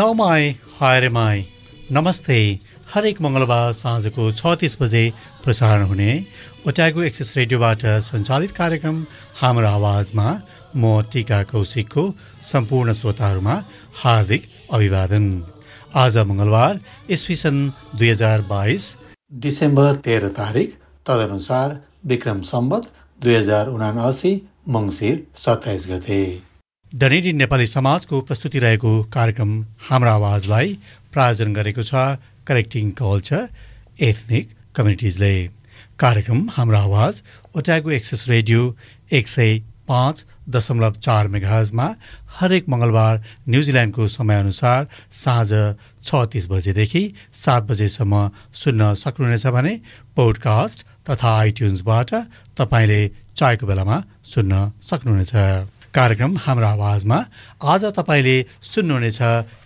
नौमाई 0.00 0.44
हायरेमाई 0.80 1.40
नमस्ते। 1.92 2.36
हरेक 2.92 3.20
मङ्गलबार 3.24 3.72
साँझको 3.78 4.28
छ 4.30 4.52
तिस 4.60 4.76
बजे 4.82 5.02
प्रसारण 5.44 5.82
हुने 5.90 6.12
ओट्यागो 6.68 7.02
एक्सेस 7.08 7.32
रेडियोबाट 7.36 7.84
सञ्चालित 8.06 8.54
कार्यक्रम 8.60 9.02
हाम्रो 9.40 9.68
आवाजमा 9.72 10.26
म 10.76 11.02
टिका 11.12 11.42
कौशिकको 11.52 12.06
सम्पूर्ण 12.52 12.92
श्रोताहरूमा 13.00 13.56
हार्दिक 14.02 14.48
अभिवादन। 14.72 15.30
आज 16.04 16.18
मङ्गलबार 16.32 16.80
इस्वी 17.16 17.36
सन् 17.44 17.62
दुई 17.94 18.10
हजार 18.10 18.48
बाइस 18.52 18.90
डिसेम्बर 19.46 20.04
तेह्र 20.06 20.36
तारिक 20.38 20.78
तदनुसार 21.06 21.80
विक्रम 22.12 22.46
सम्बत 22.52 22.92
दुई 23.20 23.34
हजार 23.34 23.74
उनासी 23.78 24.38
मङ्सिर 24.76 25.26
सत्ताइस 25.42 25.86
गते। 25.90 26.22
डनेडी 26.92 27.32
नेपाली 27.32 27.66
समाजको 27.66 28.20
प्रस्तुति 28.20 28.58
रहेको 28.58 28.92
कार्यक्रम 29.14 29.50
हाम्रो 29.88 30.10
आवाजलाई 30.10 30.72
प्रायोजन 31.12 31.52
गरेको 31.54 31.82
छ 31.82 32.18
करेक्टिङ 32.46 32.90
कल्चर 32.98 33.46
एथनिक 34.00 34.50
कम्युनिटिजले। 34.76 35.30
कार्यक्रम 35.98 36.40
हाम्रो 36.50 36.78
आवाज 36.78 37.22
ओट्यागो 37.56 37.90
एक्सेस 37.98 38.24
रेडियो 38.28 38.66
एक 39.12 39.28
सय 39.28 39.58
पाँच 39.86 40.24
दशमलव 40.50 40.98
चार 40.98 41.28
मेघाजमा 41.30 41.86
हरेक 42.40 42.68
मङ्गलबार 42.68 43.22
न्युजिल्यान्डको 43.48 44.08
समयअनुसार 44.10 44.86
साँझ 45.22 45.50
छ 46.04 46.26
तिस 46.32 46.50
बजेदेखि 46.50 47.06
सात 47.46 47.70
बजेसम्म 47.70 48.28
सुन्न 48.66 48.94
सक्नुहुनेछ 48.98 49.46
भने 49.56 49.80
पोडकास्ट 50.16 50.86
तथा 51.06 51.38
आइट्युन्सबाट 51.38 52.14
तपाईँले 52.58 53.02
चाहेको 53.36 53.66
बेलामा 53.66 54.04
सुन्न 54.34 54.70
सक्नुहुनेछ। 54.82 55.34
कार्यक्रम 55.94 56.36
हाम्रो 56.38 56.66
आवाजमा 56.66 57.16
आज 57.66 57.84
तपाईँले 57.96 58.34
सुन्नुहुनेछ 58.62 59.20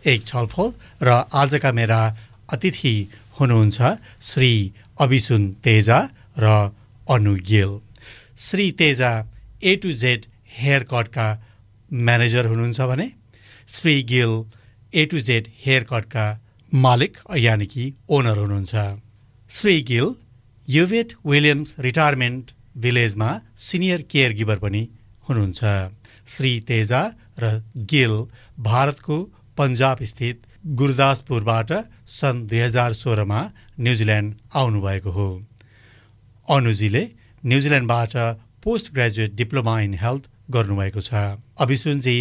एक 0.08 0.20
छलफल 0.26 0.68
र 1.04 1.08
आजका 1.36 1.70
मेरा 1.78 2.00
अतिथि 2.48 2.92
हुनुहुन्छ 3.38 3.78
श्री 4.24 4.52
अभिसुन 5.04 5.42
तेजा 5.64 5.98
र 6.38 6.44
Anu 7.06 7.34
Gill. 7.48 7.72
Shri 8.40 8.70
Teja 8.80 9.10
A 9.62 9.74
to 9.82 9.92
Z 10.02 10.24
hair 10.56 10.82
Katka 10.92 11.26
manager 12.08 12.46
हुनुहुन्छ 12.46 12.80
भने 12.90 13.06
Shri 13.68 13.94
Gill 14.12 14.32
A 14.92 15.04
to 15.10 15.20
Z 15.28 15.50
hair 15.64 15.84
कटका 15.90 16.26
मालिक 16.72 17.18
यानि 17.38 17.66
कि 17.66 17.84
ओनर 18.08 18.38
हुनुहुन्छ। 18.38 18.74
श्री 19.50 19.74
गिल 19.90 20.08
युवेट 20.68 21.12
विलियम्स 21.26 21.74
रिटायरमेन्ट 21.88 22.54
भिलेजमा 22.80 23.30
सिनियर 23.66 24.00
केयर 24.10 24.32
गिभर 24.40 24.58
पनि 24.64 24.82
हुनुहुन्छ। 25.28 25.60
श्री 26.26 26.52
तेजा 26.68 27.02
र 27.38 27.62
गिल 27.92 28.14
भारतको 28.60 29.16
पन्जाब 29.58 30.02
स्थित 30.02 30.46
गुरदासपुरबाट 30.80 31.72
सन् 32.10 32.46
दुई 32.48 32.58
हजार 32.58 32.92
सोह्रमा 32.92 33.40
न्युजिल्यान्ड 33.80 34.34
आउनुभएको 34.54 35.10
हो। 35.10 35.28
अनुजीले 36.48 37.02
न्युजिल्यान्डबाट 37.44 38.16
post 38.62 38.92
graduate 38.94 39.34
diploma 39.34 39.80
in 39.80 39.94
health 39.94 40.24
गर्नुभएको 40.50 41.00
छ। 41.00 41.38
अभिसुनजी 41.60 42.16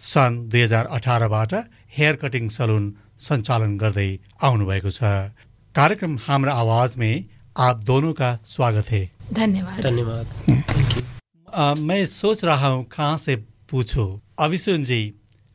सन् 0.00 0.40
दुई 0.48 0.62
हजार 0.62 0.86
अठारबाट 0.96 1.54
हेयर 1.96 2.16
कटिङ 2.16 2.48
सलुन 2.48 2.84
सञ्चालन 3.20 3.76
गर्दै 3.78 4.10
आउनुभएको 4.42 4.90
छ। 4.90 5.34
कार्यक्रम 5.74 6.18
हाम्रो 6.26 6.52
आवाजमै 6.52 7.12
आप 7.56 7.84
दोनों 7.84 8.12
का 8.12 8.30
स्वागत 8.46 8.90
है। 8.90 9.02
धन्यवाद। 9.34 9.80
धन्यवाद। 9.82 10.57
आ, 11.54 11.74
मैं 11.74 12.04
सोच 12.06 12.44
रहा 12.44 12.66
हूँ 12.66 12.84
कहाँ 12.84 13.16
से 13.16 13.36
पूछो। 13.70 14.04
अभिसुन 14.38 14.84
जी 14.84 15.14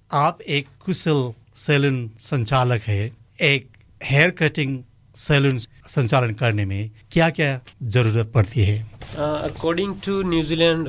आप 0.09 0.41
एक 0.41 0.67
कुशल 0.85 1.31
सैलून 1.55 2.09
संचालक 2.19 2.81
है 2.81 3.11
एक 3.41 3.67
हेयर 4.01 4.29
कटिंग 4.31 4.77
सैलून 5.15 5.57
संचालन 5.57 6.33
करने 6.33 6.65
में 6.65 6.89
क्या 7.11 7.29
क्या 7.29 7.59
ज़रूरत 7.83 8.31
पड़ती 8.31 8.63
है? 8.63 8.79
अकॉर्डिंग 9.17 9.95
टू 10.05 10.21
न्यूजीलैंड 10.23 10.87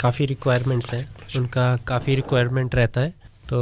काफ़ी 0.00 0.26
रिक्वायरमेंट्स 0.26 0.92
हैं। 0.94 1.06
उनका 1.38 1.76
काफ़ी 1.88 2.14
रिक्वायरमेंट 2.14 2.74
रहता 2.74 3.00
है। 3.00 3.14
तो 3.48 3.58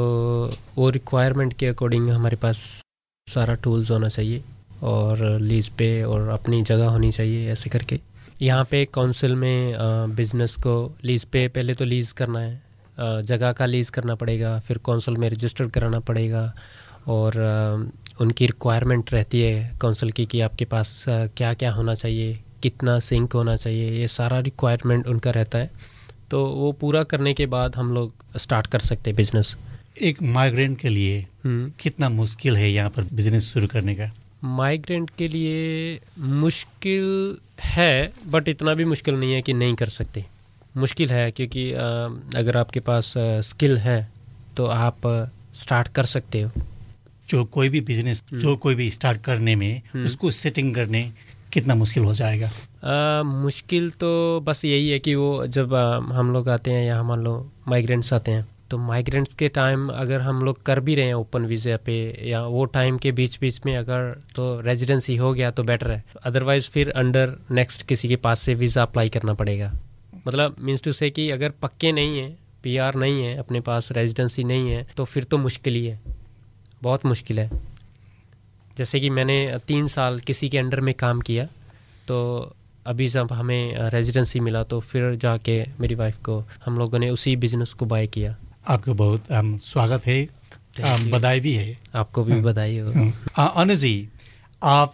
वो 0.76 0.90
रिक्वायरमेंट 0.90 1.52
के 1.52 1.66
अकॉर्डिंग 1.66 2.10
हमारे 2.10 2.36
पास 2.36 2.56
सारा 3.26 3.54
टूल्स 3.54 3.90
होना 3.90 4.08
चाहिए 4.08 4.42
और 4.82 5.24
लीज 5.40 5.68
पे 5.68 6.02
और 6.02 6.28
अपनी 6.28 6.62
जगह 6.62 6.88
होनी 6.88 7.12
चाहिए 7.12 7.50
ऐसे 7.52 7.70
करके। 7.70 8.00
यहाँ 8.42 8.64
पे 8.70 8.84
काउंसिल 8.94 9.34
में 9.36 9.76
बिज़नेस 10.16 10.54
को 10.56 10.74
लीज़ 11.04 11.24
पे 11.32 11.46
पहले 11.48 11.74
तो 11.74 11.84
लीज़ 11.84 12.12
करना 12.14 12.40
है। 12.40 13.24
जगह 13.24 13.52
का 13.52 13.66
लीज़ 13.66 13.90
करना 13.90 14.14
पड़ेगा 14.14 14.58
फिर 14.66 14.78
काउंसिल 14.86 15.16
में 15.16 15.28
रजिस्टर 15.30 15.68
कराना 15.68 16.00
पड़ेगा 16.00 16.52
और 17.08 17.36
उनकी 18.20 18.46
रिक्वायरमेंट 18.46 19.12
रहती 19.12 19.40
है 19.40 19.78
काउंसिल 19.80 20.10
की 20.12 20.26
कि 20.26 20.40
आपके 20.40 20.64
पास 20.64 21.04
क्या 21.08 21.52
क्या 21.54 21.72
होना 21.72 21.94
चाहिए 21.94 22.38
कितना 22.62 22.98
सिंक 22.98 23.32
होना 23.32 23.56
चाहिए 23.56 23.90
ये 23.90 24.08
सारा 24.08 24.38
रिक्वायरमेंट 24.40 25.06
उनका 25.06 25.30
रहता 25.30 25.58
है। 25.58 25.70
तो 26.30 26.44
वो 26.46 26.70
पूरा 26.72 27.02
करने 27.04 27.34
के 27.34 27.46
बाद 27.46 27.76
हम 27.76 27.92
लोग 27.94 28.38
स्टार्ट 28.38 28.66
कर 28.66 28.80
सकते 28.80 29.10
हैं 29.10 29.16
बिज़नेस 29.16 29.56
एक 30.02 30.22
माइग्रेंट 30.22 30.78
के 30.80 30.88
लिए 30.88 31.20
हम्म। 31.44 31.70
कितना 31.80 32.08
मुश्किल 32.08 32.56
है 32.56 32.70
यहाँ 32.70 32.90
पर 32.90 33.02
बिज़नेस 33.12 33.52
शुरू 33.52 33.66
करने 33.66 33.94
का? 33.94 34.10
माइग्रेंट 34.52 35.10
के 35.18 35.28
लिए 35.28 36.00
मुश्किल 36.18 37.36
है 37.64 38.12
बट 38.26 38.48
इतना 38.48 38.74
भी 38.74 38.84
मुश्किल 38.84 39.14
नहीं 39.14 39.32
है 39.32 39.42
कि 39.42 39.52
नहीं 39.54 39.74
कर 39.74 39.88
सकते 39.90 40.24
मुश्किल 40.76 41.10
है 41.10 41.30
क्योंकि 41.30 41.70
अगर 41.72 42.56
आपके 42.56 42.80
पास 42.80 43.12
स्किल 43.44 43.76
है 43.78 43.98
तो 44.56 44.66
आप 44.66 45.06
स्टार्ट 45.54 45.88
कर 45.88 46.04
सकते 46.06 46.40
हो 46.42 46.50
जो 47.28 47.44
कोई 47.44 47.68
भी 47.68 47.80
बिज़नेस 47.82 48.22
हम्म। 48.30 48.40
जो 48.40 48.56
कोई 48.56 48.74
भी 48.74 48.90
स्टार्ट 48.90 49.22
करने 49.22 49.54
में 49.56 49.82
हम्म। 49.94 50.04
उसको 50.06 50.30
सेटिंग 50.32 50.74
करने 50.74 51.10
कितना 51.52 51.74
मुश्किल 51.74 52.04
हो 52.04 52.12
जाएगा 52.14 52.46
आ, 52.46 53.22
मुश्किल 53.22 53.90
तो 54.00 54.40
बस 54.40 54.64
यही 54.64 54.88
है 54.88 54.98
कि 54.98 55.14
वो 55.14 55.46
जब 55.48 55.74
आ, 55.74 55.96
हम 55.96 56.32
लोग 56.32 56.48
आते 56.48 56.70
हैं 56.70 56.84
या 56.86 57.02
मान 57.02 57.20
लो 57.20 57.34
माइग्रेंट्स 57.68 58.12
आते 58.12 58.30
हैं 58.30 58.46
तो 58.70 58.78
माइग्रेंट्स 58.78 59.34
के 59.34 59.48
टाइम 59.48 59.88
अगर 59.88 60.20
हम 60.20 60.40
लोग 60.42 60.62
कर 60.62 60.80
भी 60.80 60.94
रहे 60.94 61.06
हैं 61.06 61.14
ओपन 61.14 61.44
वीज़ा 61.46 61.76
पे 61.84 61.96
या 62.28 62.40
वो 62.44 62.64
टाइम 62.66 62.96
के 62.98 63.12
बीच 63.12 63.38
बीच 63.40 63.60
में 63.66 63.76
अगर 63.76 64.10
तो 64.36 64.48
रेजिडेंसी 64.60 65.16
हो 65.16 65.32
गया 65.34 65.50
तो 65.50 65.62
बेटर 65.64 65.90
है। 65.90 66.02
अदरवाइज़ 66.22 66.68
फिर 66.70 66.90
अंडर 66.92 67.36
नेक्स्ट 67.50 67.86
किसी 67.86 68.08
के 68.08 68.16
पास 68.18 68.40
से 68.40 68.54
वीज़ा 68.54 68.82
अप्लाई 68.82 69.08
करना 69.08 69.34
पड़ेगा। 69.34 69.72
मतलब 70.26 70.56
मीन्स 70.60 70.82
टू 70.82 70.92
से 70.92 71.10
कि 71.10 71.28
अगर 71.30 71.52
पक्के 71.62 71.92
नहीं 71.92 72.18
हैं 72.18 72.36
पीआर 72.62 72.94
नहीं 72.94 73.22
है, 73.22 73.36
अपने 73.36 73.60
पास 73.60 73.92
रेजिडेंसी 73.92 74.44
नहीं 74.44 74.70
है 74.70 74.86
तो 74.96 75.04
फिर 75.04 75.24
तो 75.24 75.38
मुश्किल 75.38 75.74
ही 75.74 75.86
है। 75.86 76.00
बहुत 76.82 77.04
मुश्किल 77.06 77.40
है। 77.40 77.50
जैसे 78.76 79.00
कि 79.00 79.10
मैंने 79.10 79.36
तीन 79.68 79.86
साल 79.88 80.18
किसी 80.20 80.48
के 80.48 80.58
अंडर 80.58 80.80
में 80.80 80.94
काम 80.94 81.20
किया 81.20 81.44
तो 82.08 82.16
अभी 82.86 83.06
जब 83.08 83.32
हमें 83.32 83.90
रेजिडेंसी 83.90 84.40
मिला 84.40 84.62
तो 84.62 84.80
फिर 84.80 85.14
जाके 85.16 85.62
मेरी 85.80 85.94
वाइफ 85.94 86.18
को, 86.24 86.42
हम 86.64 86.78
लोगों 86.78 86.98
ने 86.98 87.08
उसी 87.10 87.34
बिज़नेस 87.36 87.72
को 87.72 87.86
बाय 87.86 88.06
किया। 88.06 88.36
आपको 88.68 88.94
बहुत 88.94 89.24
um, 89.32 89.58
स्वागत 89.58 90.06
है। 90.06 90.28
Um, 90.80 91.00
बधाई 91.00 91.40
भी 91.40 91.52
है। 91.52 91.78
आपको 91.94 92.24
भी 92.24 92.34
बधाई 92.34 92.78
हो। 92.78 93.12
हाँ। 93.34 93.52
अनु 93.56 93.74
जी 93.74 94.08
आप 94.62 94.92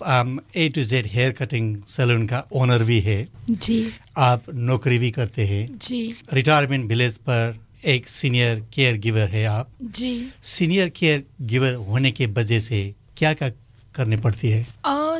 A 0.56 0.68
to 0.68 0.82
Z 0.82 1.06
hair 1.06 1.32
cutting 1.32 1.82
salon 1.82 2.26
का 2.26 2.46
ओनर 2.52 2.82
भी 2.82 3.00
है। 3.00 3.28
जी। 3.50 3.90
आप 4.16 4.42
नौकरी 4.54 4.98
भी 4.98 5.10
करते 5.10 5.46
हैं। 5.46 5.78
जी। 5.78 6.14
रिटायरमेंट 6.32 6.84
विलेज 6.84 7.18
पर 7.18 7.58
एक 7.84 8.08
सीनियर 8.08 8.64
केयर 8.72 8.96
गिवर 8.96 9.28
है 9.28 9.44
आप। 9.44 9.70
जी। 9.82 10.28
सीनियर 10.42 10.88
केयर 10.88 11.24
गिवर 11.42 11.74
होने 11.74 12.10
के 12.10 12.26
वजह 12.26 12.60
से 12.60 12.94
क्या 13.16 13.34
क्या 13.34 13.50
करनी 13.94 14.16
पड़ती 14.18 14.50
है? 14.50 14.66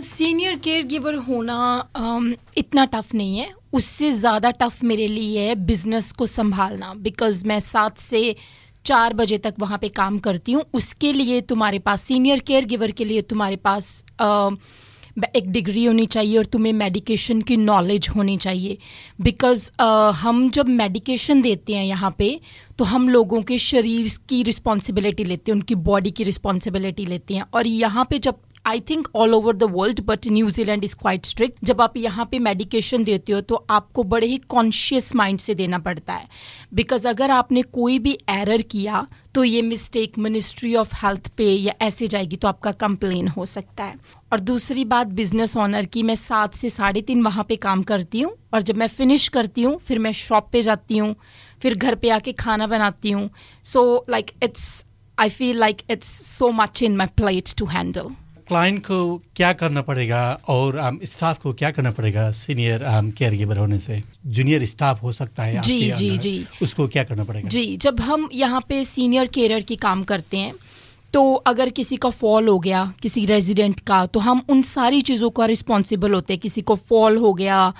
सीनियर 0.02 0.56
केयर 0.58 0.82
गिवर 0.86 1.14
होना 1.28 1.58
uh, 1.96 2.38
इतना 2.58 2.84
टफ 2.84 3.14
नहीं 3.14 3.38
है। 3.38 3.52
उससे 3.72 4.10
ज़्यादा 4.12 4.50
टफ 4.52 4.82
मेरे 4.84 5.06
लिए 5.08 5.46
है 5.48 5.54
बिज़नेस 5.66 6.12
को 6.12 6.26
संभालना 6.28 6.92
बिकॉज़ 6.94 7.46
मैं 7.46 7.60
सात 7.62 7.98
से 7.98 8.34
चार 8.84 9.14
बजे 9.14 9.38
तक 9.38 9.54
वहाँ 9.58 9.78
पे 9.78 9.88
काम 9.90 10.18
करती 10.18 10.52
हूँ। 10.52 10.64
उसके 10.74 11.12
लिए 11.12 11.40
तुम्हारे 11.42 11.78
पास 11.78 12.02
सीनियर 12.02 12.40
केयर 12.40 12.64
गिवर 12.64 12.90
के 12.90 13.04
लिए 13.04 13.22
तुम्हारे 13.22 13.56
पास 13.56 14.04
अ, 14.20 14.50
एक 15.36 15.50
डिग्री 15.52 15.84
होनी 15.84 16.04
चाहिए 16.06 16.36
और 16.38 16.44
तुम्हें 16.44 16.72
मेडिकेशन 16.72 17.40
की 17.42 17.56
नॉलेज 17.56 18.08
होनी 18.16 18.36
चाहिए। 18.36 18.78
बिकॉज़ 19.20 19.68
uh, 19.72 20.12
हम 20.14 20.48
जब 20.50 20.68
मेडिकेशन 20.68 21.42
देते 21.42 21.74
हैं 21.74 21.84
यहाँ 21.84 22.14
पे 22.18 22.38
तो 22.78 22.84
हम 22.84 23.08
लोगों 23.08 23.42
के 23.42 23.58
शरीर 23.60 24.08
की 24.28 24.42
रिस्पॉन्सिबिलिटी 24.42 25.24
लेते 25.24 25.52
हैं 25.52 25.56
उनकी 25.56 25.74
बॉडी 25.90 26.10
की 26.10 26.24
रिस्पॉन्सिबिलिटी 26.24 27.06
लेते 27.06 27.34
हैं। 27.34 27.44
और 27.54 27.66
यहाँ 27.66 28.06
पे 28.10 28.18
जब 28.18 28.40
I 28.64 28.80
think 28.80 29.08
all 29.16 29.34
over 29.34 29.56
the 29.56 29.62
world 29.70 30.00
but 30.06 30.26
New Zealand 30.28 30.84
is 30.84 30.94
quite 30.96 31.26
strict 31.26 31.64
जब 31.64 31.80
आप 31.80 31.96
यहाँ 31.96 32.26
पे 32.30 32.38
मेडिकेशन 32.38 33.04
देते 33.04 33.32
हो 33.32 33.40
तो 33.40 33.54
आपको 33.70 34.02
बड़े 34.04 34.26
ही 34.26 34.36
कॉन्शियस 34.48 35.14
माइंड 35.16 35.38
से 35.40 35.54
देना 35.54 35.78
पड़ता 35.78 36.12
है। 36.12 36.28
बिकॉज़ 36.74 37.08
अगर 37.08 37.30
आपने 37.30 37.62
कोई 37.62 37.98
भी 37.98 38.12
एरर 38.30 38.62
किया 38.70 39.06
तो 39.34 39.44
ये 39.44 39.62
मिस्टेक 39.62 40.18
मिनिस्ट्री 40.18 40.74
ऑफ़ 40.74 40.94
हेल्थ 40.96 41.28
पे 41.36 41.44
या 41.46 41.74
ऐसे 41.82 42.08
जाएगी 42.08 42.36
तो 42.36 42.48
आपका 42.48 42.72
कंप्लेन 42.72 43.28
हो 43.28 43.46
सकता 43.46 43.84
है। 43.84 43.98
और 44.32 44.40
दूसरी 44.40 44.84
बात 44.84 45.06
बिज़नेस 45.08 45.56
ऑनर 45.56 45.86
की, 45.86 46.02
मैं 46.02 46.14
सात 46.16 46.54
से 46.54 46.70
साढ़े 46.70 47.00
तीन 47.02 47.22
वहाँ 47.22 47.44
पे 47.44 47.56
काम 47.58 47.82
करती 47.82 48.20
हूँ, 48.20 48.32
और 48.54 48.62
जब 48.62 48.76
मैं 48.76 48.86
फिनिश 48.88 49.28
करती 49.28 49.62
हूँ, 49.62 49.78
फिर 49.78 49.98
मैं 49.98 50.12
शॉप 50.12 50.48
पे 50.52 50.62
जाती 50.62 50.98
हूँ, 50.98 51.14
फिर 51.62 51.74
घर 51.74 51.94
पे 51.94 52.10
आके 52.10 52.32
खाना 52.34 52.66
बनाती 52.66 53.10
हूँ। 53.10 53.28
So 53.64 54.04
like 54.10 54.30
it's 54.42 54.84
I 55.18 55.28
feel 55.30 55.58
like 55.58 55.82
it's 55.90 56.08
so 56.28 56.50
much 56.52 56.82
in 56.82 56.96
my 56.96 57.06
plate 57.16 57.54
to 57.58 57.66
handle 57.66 58.10
client 58.48 58.80
को 58.82 59.16
क्या 59.36 59.52
करना 59.54 59.82
पड़ेगा 59.82 60.22
और 60.48 60.98
स्टाफ 61.04 61.38
को 61.42 61.52
क्या 61.54 61.70
करना 61.70 61.90
पड़ेगा? 61.90 62.30
सीनियर 62.32 62.80
केयर 63.18 63.34
गिवर 63.34 63.58
होने 63.58 63.78
से। 63.78 64.02
जूनियर 64.28 64.64
स्टाफ 64.66 65.02
हो 65.02 65.12
सकता 65.12 65.42
है 65.42 65.60
जी, 65.60 65.90
जी, 65.90 66.16
जी। 66.18 66.44
उसको 66.62 66.88
क्या 66.88 67.04
करना 67.04 67.24
पड़ेगा? 67.24 67.48
जी 67.48 67.76
जब 67.78 68.00
हम 68.00 68.28
यहाँ 68.34 68.60
पे 68.68 68.82
सीनियर 68.86 69.26
केयर 69.28 69.60
की 69.62 69.76
काम 69.78 70.04
करते 70.04 70.36
हैं 70.36 70.54
तो 71.14 71.32
अगर 71.46 71.70
किसी 71.70 71.96
का 71.96 72.10
फॉल 72.10 72.48
हो 72.48 72.58
गया 72.58 72.92
किसी 73.02 73.24
रेजिडेंट 73.26 73.80
का 73.80 74.04
तो 74.06 74.20
हम 74.20 74.42
उन 74.48 74.62
सारी 74.64 75.00
चीज़ों 75.02 75.30
का 75.30 75.46
रिस्पॉन्सिबल 75.46 76.14
होते 76.14 76.32
हैं। 76.32 76.40
किसी 76.40 76.62
को 76.62 76.74
फॉल 76.88 77.16
हो 77.16 77.32
गया 77.34 77.72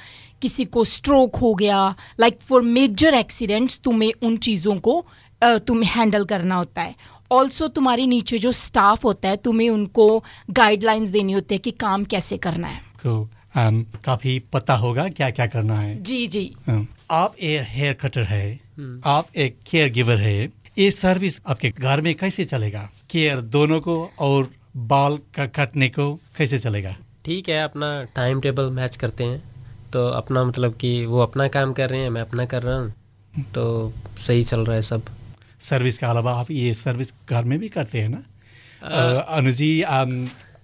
किसी 0.43 0.65
को 0.67 0.85
स्ट्रोक 0.87 1.37
हो 1.37 1.55
गया 1.55 1.79
लाइक 2.21 2.39
फॉर 2.41 2.63
मेजर 2.63 3.15
एक्सीडेंट्स 3.15 3.81
तुम्हें 3.85 4.13
उन 4.23 4.37
चीज़ों 4.39 4.77
को 4.79 5.05
तुम्हें 5.43 5.91
हैंडल 5.91 6.25
करना 6.25 6.55
होता 6.55 6.83
है। 6.83 6.95
ऑल्सो 7.33 7.69
तुम्हारे 7.69 8.07
नीचे 8.07 8.39
जो 8.39 8.53
स्टाफ 8.53 9.05
होता 9.05 9.29
है 9.29 9.37
तुम्हें 9.37 9.71
उनको 9.71 10.25
गाइडलाइंस 10.51 11.09
देनी 11.09 11.33
होती 11.33 11.55
है 11.55 11.59
कि 11.59 11.71
काम 11.71 12.05
कैसे 12.05 12.37
करना 12.37 12.69
है। 12.69 12.81
को 13.07 13.29
um, 13.57 14.05
काफ़ी 14.05 14.39
पता 14.53 14.75
होगा 14.75 15.09
क्या 15.09 15.31
क्या 15.31 15.47
करना 15.47 15.81
है। 15.81 16.03
जी 16.03 16.27
जी। 16.27 16.55
हाँ। 16.67 16.89
आप 17.11 17.37
एक 17.37 17.67
हेयर 17.69 17.95
कटर 17.95 18.23
है। 18.23 18.61
hmm. 18.61 19.07
आप 19.07 19.29
एक 19.37 19.59
केयर 19.71 19.91
गिवर 19.91 20.17
है। 20.17 20.51
ये 20.79 20.91
सर्विस 20.91 21.41
आपके 21.47 21.71
घर 21.71 22.01
में 22.01 22.15
कैसे 22.15 22.45
चलेगा? 22.45 22.91
केयर 23.11 23.41
दोनों 23.41 23.81
को 23.81 24.11
और 24.19 24.51
बाल 24.77 25.17
का 25.17 25.47
काटने 25.47 25.89
को 25.89 26.15
कैसे 26.15 26.59
चलेगा? 26.59 26.97
ठीक 27.25 27.49
है 27.49 27.65
अपना 27.65 28.05
टाइम 28.05 28.41
टेबल 28.41 28.71
मैच 28.71 28.97
करते 28.97 29.25
हैं। 29.25 29.43
तो 29.93 30.09
अपना 30.09 30.45
मतलब 30.45 30.75
कि 30.75 31.07
वो 31.07 31.21
अपना 31.21 31.49
काम 31.49 31.73
कर 31.73 31.91
रहे 31.91 32.01
हैं 32.01 32.11
मैं 32.11 32.21
अपना 32.21 32.45
कर 32.45 32.63
रहा 32.63 32.79
हूँ। 32.79 32.95
तो 33.55 33.93
सही 34.19 34.45
चल 34.45 34.61
रहा 34.61 34.77
है 34.77 34.83
सब। 34.83 35.03
सर्विस 35.63 35.99
के 35.99 36.07
अलावा 36.07 36.33
आप 36.35 36.51
ये 36.51 36.73
सर्विस 36.77 37.13
घर 37.29 37.45
में 37.45 37.59
भी 37.59 37.69
करते 37.71 38.01
हैं 38.01 38.09
ना? 38.09 38.23
अनुज 39.31 39.63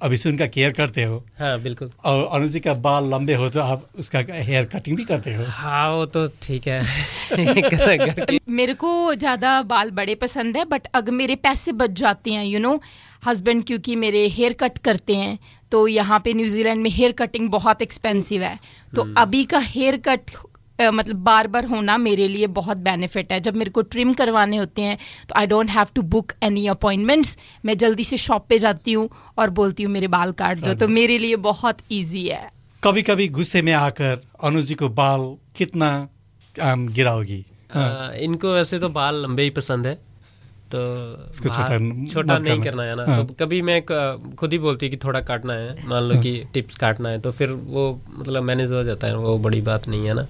अभी 0.03 0.17
से 0.17 0.29
उनका 0.29 0.47
केयर 0.47 0.73
करते 0.73 1.03
हो। 1.03 1.17
हाँ 1.39 1.59
बिल्कुल। 1.61 1.91
और 2.07 2.25
अनुज 2.35 2.57
का 2.65 2.73
बाल 2.77 3.09
लंबे 3.11 3.35
हो 3.35 3.49
तो 3.51 3.61
आप 3.61 3.89
उसका 3.99 4.19
हेयर 4.31 4.65
कटिंग 4.75 4.97
भी 4.97 5.05
करते 5.05 5.35
हो। 5.35 5.45
हाँ 5.49 5.91
वो 5.91 6.05
तो 6.07 6.27
ठीक 6.43 6.67
है। 6.69 8.39
मेरे 8.51 8.75
को 8.75 9.15
ज़्यादा 9.15 9.61
बाल 9.65 9.91
बड़े 9.91 10.15
पसंद 10.17 10.57
है 10.57 10.65
बट 10.65 10.87
अगर 10.95 11.13
मेरे 11.13 11.37
पैसे 11.39 11.73
बच 11.73 11.91
जाते 12.01 12.33
हैं 12.33 12.45
यू 12.45 12.61
नो 12.61 12.81
हस्बैंड 13.23 13.65
क्योंकि 13.65 13.97
मेरे 13.97 14.27
हेयर 14.29 14.53
कट 14.61 14.79
करते 14.79 15.17
हैं 15.17 15.39
तो 15.73 15.87
यहाँ 15.89 16.21
पे 16.25 16.35
न्यूजीलैंड 16.35 16.83
में 16.83 16.91
हेयर 16.91 17.13
कटिंग 17.19 17.49
बहुत 17.51 17.83
एक्सपेंसिव 17.83 18.43
है। 18.43 18.59
तो 18.93 19.07
अभी 19.17 19.45
का 19.45 19.59
हेयर 19.65 19.97
कट 20.07 20.31
मतलब 20.81 21.17
बार 21.25 21.47
बार 21.47 21.65
होना 21.65 21.97
मेरे 21.99 22.29
लिए 22.29 22.47
बहुत 22.55 22.77
बेनिफिट 22.81 23.33
है। 23.33 23.41
जब 23.41 23.57
मेरे 23.57 23.71
को 23.71 23.83
ट्रिम 23.85 24.13
करवाने 24.15 24.57
होते 24.57 24.83
हैं 24.83 24.99
तो 25.29 25.35
I 25.37 25.47
don't 25.47 25.71
have 25.71 25.87
to 25.95 26.03
book 26.09 26.33
any 26.43 26.67
appointments 26.69 27.37
मैं 27.65 27.77
जल्दी 27.79 28.05
से 28.05 28.17
शॉप 28.19 28.47
पे 28.49 28.59
जाती 28.59 28.93
हूँ 28.93 29.09
और 29.39 29.51
बोलती 29.53 29.83
हूँ 29.83 29.93
मेरे 29.93 30.09
बाल 30.09 30.33
काट 30.35 30.59
दो। 30.59 30.75
तो 30.75 30.89
मेरे 30.91 31.19
लिए 31.19 31.37
बहुत 31.45 31.79
ईजी 31.93 32.27
है। 32.29 32.51
कभी 32.83 33.03
कभी 33.03 33.29
गुस्से 33.31 33.63
में 33.63 33.73
आकर 33.75 34.21
अनुज 34.43 34.65
जी 34.65 34.75
को 34.75 34.89
बाल 34.91 35.35
कितना 35.57 36.09
um, 36.57 36.91
गिराओगी? 36.91 37.45
आ, 37.71 38.11
इनको 38.17 38.53
वैसे 38.53 38.79
तो 38.79 38.89
बाल 38.91 39.23
लंबे 39.23 39.43
ही 39.43 39.51
पसंद 39.53 39.87
है। 39.87 39.95
तो 40.73 40.81
छोटा 41.35 41.79
छोटा 42.07 42.37
नहीं 42.39 42.61
करना। 42.61 42.65
करना 42.65 42.83
है 42.83 42.97
ना। 42.97 43.05
हाँ। 43.07 43.27
तो 43.27 43.35
कभी 43.35 43.61
मैं 43.63 43.81
खुद 44.37 44.53
ही 44.53 44.59
बोलती 44.59 44.89
कि 44.91 44.97
थोड़ा 44.97 45.21
काटना 45.21 45.53
है। 45.53 45.89
मान 45.89 46.03
लो 46.03 46.15
हाँ। 46.15 46.23
कि 46.23 46.41
टिप्स 46.55 46.77
काटना 46.77 47.09
है 47.09 47.21
तो 47.21 47.31
फिर 47.31 47.51
वो 47.51 47.85
मतलब 48.11 48.43
मैनेज 48.43 48.73
हो 48.73 48.83
जाता 48.85 49.07
है। 49.07 49.17
वो 49.17 49.39
बड़ी 49.39 49.61
बात 49.61 49.89
नहीं 49.89 50.07
है 50.07 50.15
ना। 50.15 50.27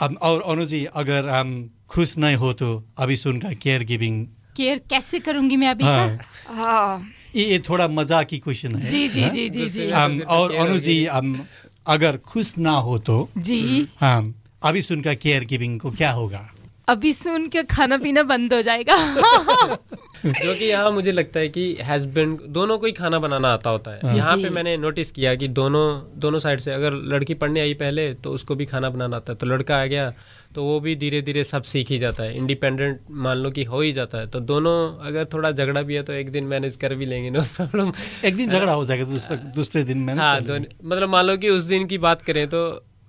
अब 0.00 0.18
और 0.22 0.42
अनुजी 0.42 0.78
जी 0.78 0.84
अगर 0.84 1.28
हम 1.28 1.70
खुश 1.88 2.18
नहीं 2.18 2.36
हो 2.36 2.52
तो 2.52 2.84
अभी 2.98 3.16
सुनकर 3.16 3.54
केयर 3.54 3.82
गिविंग 3.82 4.26
केयर 4.56 4.78
कैसे 4.90 5.18
करूँगी 5.18 5.56
मैं 5.56 5.68
अभी 5.68 5.84
हाँ। 5.84 6.16
का? 6.16 6.24
हाँ। 6.54 7.06
ये 7.36 7.44
ये 7.44 7.58
थोड़ा 7.58 7.88
मज़ाक 7.88 8.26
की 8.26 8.38
क्वेश्चन 8.38 8.74
है। 8.76 8.88
जी 8.88 9.08
जी 9.08 9.22
हाँ? 9.22 9.30
जी 9.30 9.48
जी 9.48 9.68
जी। 9.68 9.90
हम 9.90 10.20
और 10.20 10.54
अनुजी 10.54 11.06
हम 11.06 11.46
अगर 11.86 12.16
खुश 12.16 12.58
ना 12.58 12.70
हो 12.70 12.98
तो 12.98 13.30
जी। 13.38 13.88
हाँ 14.00 14.34
अभी 14.62 14.82
सुन 14.82 15.00
का 15.00 15.14
केयर 15.14 15.44
गिविंग 15.44 15.80
को 15.80 15.90
क्या 15.90 16.12
होगा? 16.12 16.53
अभी 16.88 17.12
सुन 17.12 17.46
के 17.48 17.62
खाना 17.64 17.96
पीना 17.98 18.22
बंद 18.22 18.54
हो 18.54 18.62
जाएगा। 18.62 18.96
जो 20.26 20.54
कि 20.54 20.64
यहाँ 20.64 20.90
मुझे 20.90 21.12
लगता 21.12 21.40
है 21.40 21.48
कि 21.48 21.62
हस्बैंड 21.86 22.38
दोनों 22.48 22.78
को 22.78 22.86
ही 22.86 22.92
खाना 22.92 23.18
बनाना 23.18 23.48
आता 23.52 23.70
होता 23.70 23.90
है। 23.90 24.16
यहाँ 24.16 24.36
पे 24.36 24.50
मैंने 24.50 24.76
नोटिस 24.76 25.10
किया 25.12 25.34
कि 25.34 25.48
दोनों 25.48 26.20
दोनों 26.20 26.38
साइड 26.38 26.60
से 26.60 26.72
अगर 26.72 26.92
लड़की 27.12 27.34
पढ़ने 27.34 27.60
आई 27.60 27.74
पहले 27.74 28.12
तो 28.14 28.30
उसको 28.32 28.54
भी 28.54 28.66
खाना 28.66 28.90
बनाना 28.90 29.16
आता 29.16 29.32
है। 29.32 29.38
तो 29.38 29.46
लड़का 29.46 29.80
आ 29.80 29.86
गया 29.86 30.12
तो 30.54 30.64
वो 30.64 30.78
भी 30.80 30.94
धीरे 30.96 31.20
धीरे 31.22 31.44
सब 31.44 31.62
सीख 31.64 31.90
ही 31.90 31.98
जाता 31.98 32.22
है। 32.22 32.36
इंडिपेंडेंट 32.36 33.00
मान 33.10 33.36
लो 33.38 33.50
कि 33.50 33.64
हो 33.64 33.80
ही 33.80 33.92
जाता 33.92 34.18
है। 34.18 34.26
तो 34.26 34.40
दोनों 34.40 34.76
अगर 35.06 35.24
थोड़ा 35.32 35.50
झगड़ा 35.50 35.82
भी 35.82 35.94
है 35.94 36.02
तो 36.02 36.12
एक 36.12 36.30
दिन 36.32 36.44
मैनेज 36.44 36.76
कर 36.76 36.94
भी 36.94 37.06
लेंगे 37.06 37.30
नो 37.30 37.42
प्रॉब्लम 37.56 37.92
एक 38.24 38.36
दिन 38.36 38.48
झगड़ा 38.48 38.72
हो 38.72 38.84
जाएगा 38.84 39.04
दूसरे 39.04 39.36
दूसरे 39.36 39.84
दिन 39.84 39.98
मैंने 39.98 40.20
हाँ 40.20 40.40
मतलब 40.40 41.08
मान 41.08 41.26
लो 41.26 41.36
कि 41.36 41.48
उस 41.50 41.62
दिन 41.64 41.86
की 41.86 41.98
बात 41.98 42.22
करें 42.22 42.46
तो 42.48 42.64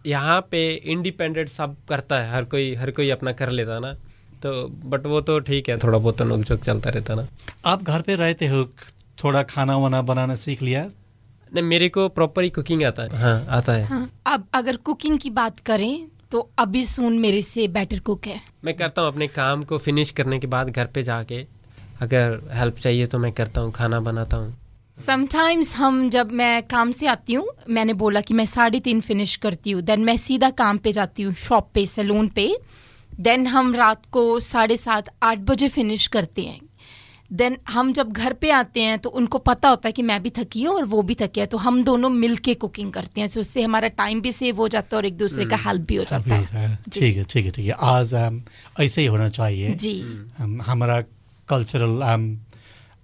यहाँ 0.06 0.40
पे 0.52 0.60
इंडिपेंडेंट 0.74 1.50
सब 1.50 1.76
करता 1.90 2.20
है 2.20 2.32
हर 2.32 2.44
कोई 2.46 2.74
हर 2.76 2.92
कोई 2.92 3.10
अपना 3.10 3.32
कर 3.34 3.50
लेता 3.50 3.80
ना। 3.80 3.94
तो 4.44 4.68
बट 4.86 5.06
वो 5.06 5.22
तो 5.22 5.40
ठीक 5.42 5.70
है 5.70 5.78
थोड़ा 5.78 5.98
बहुत 5.98 6.18
तो 6.18 6.26
नोकझोंक 6.26 6.64
चलता 6.64 6.90
रहता 6.90 7.16
ना। 7.16 7.28
आप 7.66 7.84
घर 7.84 8.02
पे 8.02 8.16
रहते 8.16 8.48
हो 8.48 8.64
थोड़ा 9.18 9.44
खाना 9.46 9.78
वाना 9.78 10.02
बनाना 10.02 10.36
सीख 10.36 10.62
लिया? 10.62 10.84
नहीं 11.52 11.64
मेरे 11.64 11.88
को 11.90 12.08
प्रॉपर 12.10 12.44
ही 12.44 12.50
कुकिंग 12.50 12.84
आता 12.84 13.04
है। 13.04 13.18
हाँ 13.18 13.46
आता 13.50 13.74
है। 13.74 13.86
हाँ, 13.86 14.10
अब 14.28 14.48
अगर 14.54 14.78
कुकिंग 14.78 15.20
की 15.20 15.30
बात 15.32 15.60
करें 15.60 16.08
तो 16.32 16.50
अभी 16.60 16.86
सुन 16.86 17.18
मेरे 17.20 17.42
से 17.42 17.68
बेटर 17.70 18.00
कुक 18.00 18.28
है। 18.28 18.40
मैं 18.64 18.76
करता 18.76 19.02
हूँ 19.02 19.12
अपने 19.12 19.28
काम 19.28 19.64
को 19.64 19.78
फिनिश 19.78 20.12
करने 20.12 20.40
के 20.40 20.48
बाद 20.48 20.70
घर 20.70 20.86
पे 20.86 21.04
जाके 21.04 21.46
अगर 22.02 22.40
हेल्प 22.54 22.76
चाहिए 22.76 23.06
तो 23.08 23.20
मैं 23.20 23.32
करता 23.32 23.62
हूँ 23.62 23.72
खाना 23.72 24.00
बनाता 24.00 24.38
हूँ। 24.38 24.54
समटाइम्स 24.98 25.76
हम 25.76 26.10
जब 26.10 26.32
मैं 26.32 26.64
काम 26.64 26.92
से 26.92 27.08
आती 27.08 27.34
हूँ 27.34 27.48
मैंने 27.70 27.94
बोला 27.94 28.22
कि 28.22 28.34
मैं 28.34 28.46
साढ़े 28.46 28.80
तीन 28.80 29.02
फिनिश 29.02 29.36
करती 29.36 29.72
हूँ 29.72 29.82
देन 29.82 30.00
मैं 30.00 30.18
सीधा 30.18 30.50
काम 30.50 30.78
पे 30.78 30.92
जाती 30.92 31.24
हूँ 31.24 31.34
शॉप 31.34 31.70
पे 31.74 31.86
सैलून 31.88 32.28
पे 32.28 32.56
देन 33.20 33.48
हम 33.48 33.76
रात 33.76 34.06
को 34.12 34.40
साढ़े 34.40 34.78
सात 34.78 35.10
आठ 35.24 35.38
बजे 35.38 35.68
फिनिश 35.70 36.08
करते 36.08 36.42
हैं। 36.42 36.60
देन 37.34 37.58
हम 37.70 37.94
जब 37.94 38.12
घर 38.12 38.34
पे 38.34 38.50
आते 38.52 38.82
हैं 38.82 39.00
तो 39.00 39.10
उनको 39.10 39.38
पता 39.38 39.70
होता 39.70 39.88
है 39.88 39.92
कि 39.92 40.02
मैं 40.02 40.24
भी 40.24 40.30
थकी 40.30 40.64
हूँ 40.64 40.76
और 40.76 40.86
वो 40.86 41.02
भी 41.02 41.16
थके 41.16 41.42
हैं 41.42 41.50
तो 41.50 41.58
हम 41.58 41.84
दोनों 41.84 42.10
मिल 42.10 42.36
के 42.38 42.54
कुकिंग 42.54 42.92
करते 42.94 43.22
हैं 43.22 43.30
तो 43.30 43.40
उससे 43.40 43.64
हमारा 43.64 43.88
टाइम 43.88 44.22
भी 44.22 44.32
सेव 44.32 44.58
हो 44.58 44.68
जाता 44.68 44.96
है 44.96 44.98
और 44.98 45.06
एक 45.06 45.18
दूसरे 45.18 45.46
का 45.46 45.56
हेल्प 45.56 45.82
भी 45.82 45.96
हो 45.96 46.04
जाता 46.04 46.36
है। 46.36 46.80
ठीक 46.92 47.18
है 47.18 47.24
ठीक 47.24 47.46
है 47.46 47.52
ठीक 47.52 47.66
है। 47.66 47.74
आज 47.80 48.14
um, 48.14 48.40
ऐसे 48.82 49.02
ही 49.02 49.08
होना 49.08 49.30
चाहिए। 49.30 49.74
जी। 49.76 50.26
Um, 50.42 50.62
हमारा 50.62 51.02
कल्चरल 51.50 52.00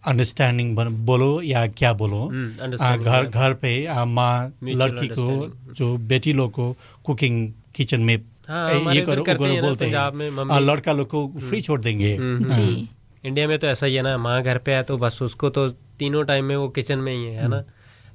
अंडरस्टैंडिंग 0.04 0.76
बोलो 1.06 1.42
या 1.42 1.66
क्या 1.70 1.92
बोलो? 1.94 2.22
हम्म, 2.28 2.76
आ, 2.82 2.96
घर. 2.96 3.26
घर 3.26 3.54
पे 3.62 3.72
माँ 4.08 4.54
लड़की 4.64 5.08
को 5.10 5.74
जो 5.74 5.96
बेटी 6.10 6.34
लोग 6.34 6.52
को 6.52 6.76
कुकिंग 7.06 7.52
किचन 7.76 8.02
में 8.02 8.16
हाँ, 8.48 8.70
ए, 8.72 8.96
ये 8.96 9.02
करो 9.02 9.24
करो 9.24 9.62
बोलते 9.62 9.86
हैं। 9.86 10.60
लड़का 10.62 10.94
लोग 10.94 11.08
को 11.08 11.28
फ्री 11.40 11.62
छोड़ 11.62 11.80
देंगे। 11.82 12.16
हम्म, 12.16 12.44
जी। 12.46 12.90
इंडिया 13.24 13.48
में 13.48 13.58
तो 13.60 13.68
ऐसा 13.68 13.86
ही 13.86 13.96
है 13.96 14.02
ना 14.02 14.18
माँ 14.18 14.42
घर 14.44 14.58
पे 14.58 14.74
है 14.74 14.84
तो 14.84 14.98
बस 14.98 15.22
उसको 15.22 15.50
तो 15.50 15.68
तीनों 16.00 16.24
टाइम 16.26 16.46
में 16.46 16.56
वो 16.56 16.68
किचन 16.70 17.00
में 17.00 17.14
ही 17.14 17.24
है 17.26 17.42
है 17.42 17.48
ना? 17.48 17.64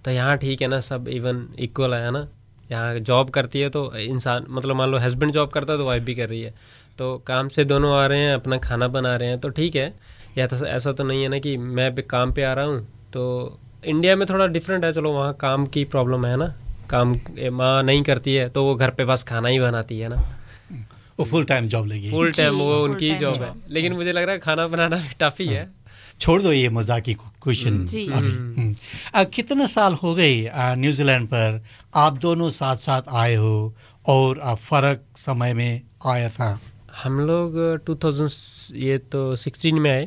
तो 0.05 0.11
यहाँ 0.11 0.37
ठीक 0.39 0.63
है 0.63 0.69
ना 0.69 0.81
सब 0.81 1.09
इवन 1.09 1.47
इक्वल 1.59 1.95
है 1.95 2.11
ना? 2.11 2.27
यहाँ 2.71 2.99
जॉब 3.01 3.31
करती 3.31 3.61
है 3.61 3.69
तो 3.71 3.93
इंसान 3.97 4.47
मतलब 4.51 4.77
मान 4.77 4.91
लो 4.91 4.99
हस्बैंड 4.99 5.33
जॉब 5.33 5.51
करता 5.51 5.73
है 5.73 5.79
तो 5.79 5.85
वाइफ 5.87 6.03
भी 6.03 6.15
कर 6.15 6.29
रही 6.29 6.41
है। 6.43 6.55
तो 6.99 7.17
काम 7.27 7.49
से 7.49 7.65
दोनों 7.65 7.95
आ 7.97 8.07
रहे 8.07 8.21
हैं 8.21 8.35
अपना 8.35 8.57
खाना 8.59 8.89
बना 8.89 9.17
रहे 9.17 9.29
हैं 9.29 9.39
तो 9.41 9.49
ठीक 9.49 9.77
है। 9.77 9.89
या 10.39 10.47
तो 10.47 10.65
ऐसा 10.67 10.93
तो 10.93 11.05
नहीं 11.05 11.23
है 11.23 11.29
ना 11.29 11.39
कि 11.39 11.57
मैं 11.57 11.95
भी 11.95 12.03
काम 12.05 12.33
पे 12.33 12.43
आ 12.43 12.53
रहा 12.53 12.65
हूँ 12.65 12.81
तो 13.13 13.25
इंडिया 13.85 14.17
में 14.17 14.27
थोड़ा 14.29 14.47
डिफरेंट 14.49 14.85
है 14.85 14.93
चलो 14.93 15.13
वहाँ 15.13 15.33
काम 15.41 15.67
की 15.67 15.85
प्रॉब्लम 15.85 16.27
है 16.27 16.37
ना। 16.37 16.53
काम 16.91 17.15
माँ 17.53 17.83
नहीं 17.83 18.03
करती 18.03 18.35
है 18.35 18.49
तो 18.49 18.65
वो 18.65 18.75
घर 18.75 18.91
पे 18.91 19.05
बस 19.05 19.23
खाना 19.25 19.49
ही 19.49 19.59
बनाती 19.61 19.99
है 19.99 20.09
ना। 20.09 20.17
वो 21.19 21.25
फुल 21.25 21.45
टाइम 21.45 21.69
जॉब 21.69 21.87
लगी 21.87 22.11
फुल 22.11 22.33
टाइम 22.33 22.59
वो 22.59 22.83
उनकी 22.85 23.15
जॉब 23.19 23.43
है। 23.43 23.53
लेकिन 23.69 23.93
मुझे 23.93 24.13
लग 24.13 24.23
रहा 24.23 24.33
है 24.33 24.39
खाना 24.39 24.67
बनाना 24.69 24.97
भी 24.97 25.15
टफ 25.21 25.41
ही 25.41 25.47
है। 25.47 25.69
छोड़ 26.21 26.41
दो 26.43 26.53
ये 26.53 26.69
मज़ाक 26.71 27.03
की 27.03 27.15
क्वेश्चन 27.15 27.87
हम्म। 28.13 28.75
आ, 29.15 29.25
कितना 29.25 29.67
साल 29.67 29.95
हो 29.95 30.15
गए 30.15 30.51
न्यूजीलैंड 30.77 31.27
पर? 31.27 31.61
आप 31.95 32.19
दोनों 32.19 32.51
साथ 32.51 32.77
साथ 32.85 33.15
आए 33.15 33.35
हो 33.37 33.75
और 34.05 34.55
फ़र्क 34.61 35.05
समय 35.17 35.55
में 35.55 35.83
आया 36.07 36.29
था? 36.29 36.59
हम 37.03 37.21
लोग 37.21 37.57
2000 37.87 38.29
ये 38.73 38.99
तो 38.99 39.25
16 39.37 39.79
में 39.81 39.91
आए। 39.91 40.05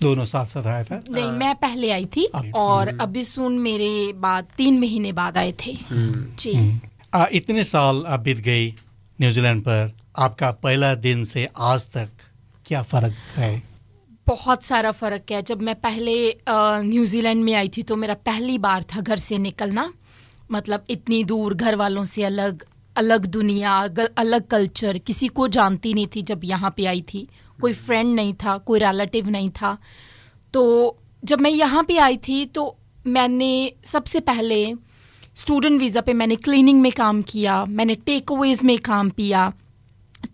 दोनों 0.00 0.24
साथ 0.24 0.46
साथ 0.46 0.66
आया 0.66 0.82
था। 0.84 1.02
नहीं 1.10 1.30
मैं 1.32 1.54
पहले 1.56 1.90
आई 1.90 2.04
थी 2.06 2.24
और 2.56 2.88
अभी 3.00 3.24
सुन 3.24 3.58
मेरे 3.58 4.12
बाद 4.16 4.46
तीन 4.56 4.78
महीने 4.80 5.12
बाद 5.12 5.36
आए 5.36 5.52
थे। 5.56 5.76
जी। 5.92 6.80
आ, 7.14 7.26
इतने 7.32 7.64
साल 7.64 8.04
बीत 8.20 8.38
गई 8.40 8.68
न्यूजीलैंड 9.18 9.62
पर। 9.62 9.92
आपका 10.18 10.50
पहला 10.62 10.94
दिन 10.96 11.24
से 11.24 11.48
आज 11.58 11.84
तक 11.92 12.08
क्या 12.66 12.82
फ़र्क 12.84 13.14
है? 13.36 13.62
बहुत 14.26 14.62
सारा 14.64 14.90
फ़र्क 14.92 15.32
है। 15.32 15.42
जब 15.42 15.62
मैं 15.62 15.74
पहले 15.74 16.14
न्यूजीलैंड 16.48 17.44
में 17.44 17.54
आई 17.54 17.68
थी 17.68 17.82
तो 17.82 17.96
मेरा 17.96 18.14
पहली 18.26 18.58
बार 18.58 18.82
था 18.84 19.00
घर 19.00 19.16
से 19.18 19.38
निकलना। 19.38 19.92
मतलब 20.52 20.84
इतनी 20.90 21.22
दूर 21.24 21.54
घर 21.54 21.74
वालों 21.76 22.04
से 22.04 22.24
अलग 22.24 22.64
अलग 22.96 23.26
दुनिया 23.26 23.72
अलग 24.18 24.46
कल्चर 24.46 24.98
किसी 24.98 25.28
को 25.28 25.46
जानती 25.48 25.92
नहीं 25.94 26.06
थी 26.06 26.22
जब 26.22 26.40
यहाँ 26.44 26.72
पे 26.76 26.84
आई 26.86 27.00
थी। 27.14 27.26
कोई 27.62 27.72
फ्रेंड 27.74 28.14
नहीं 28.14 28.34
था, 28.34 28.56
कोई 28.58 28.78
रिलेटिव 28.80 29.28
नहीं 29.30 29.50
था। 29.52 29.76
तो 30.54 30.96
जब 31.22 31.40
मैं 31.40 31.50
यहाँ 31.52 31.84
पे 31.84 31.96
आई 32.00 32.16
थी 32.18 32.44
तो 32.48 32.74
मैंने 33.08 33.72
सबसे 33.86 34.20
पहले 34.22 34.64
स्टूडेंट 35.36 35.80
वीज़ा 35.80 36.00
पे 36.00 36.12
मैंने 36.14 36.36
क्लीनिंग 36.38 36.80
में 36.82 36.92
काम 36.94 37.22
किया, 37.24 37.64
मैंने 37.66 37.94
टेक 37.96 38.32
अवेज 38.32 38.62
में 38.64 38.78
काम 38.80 39.10
किया 39.10 39.52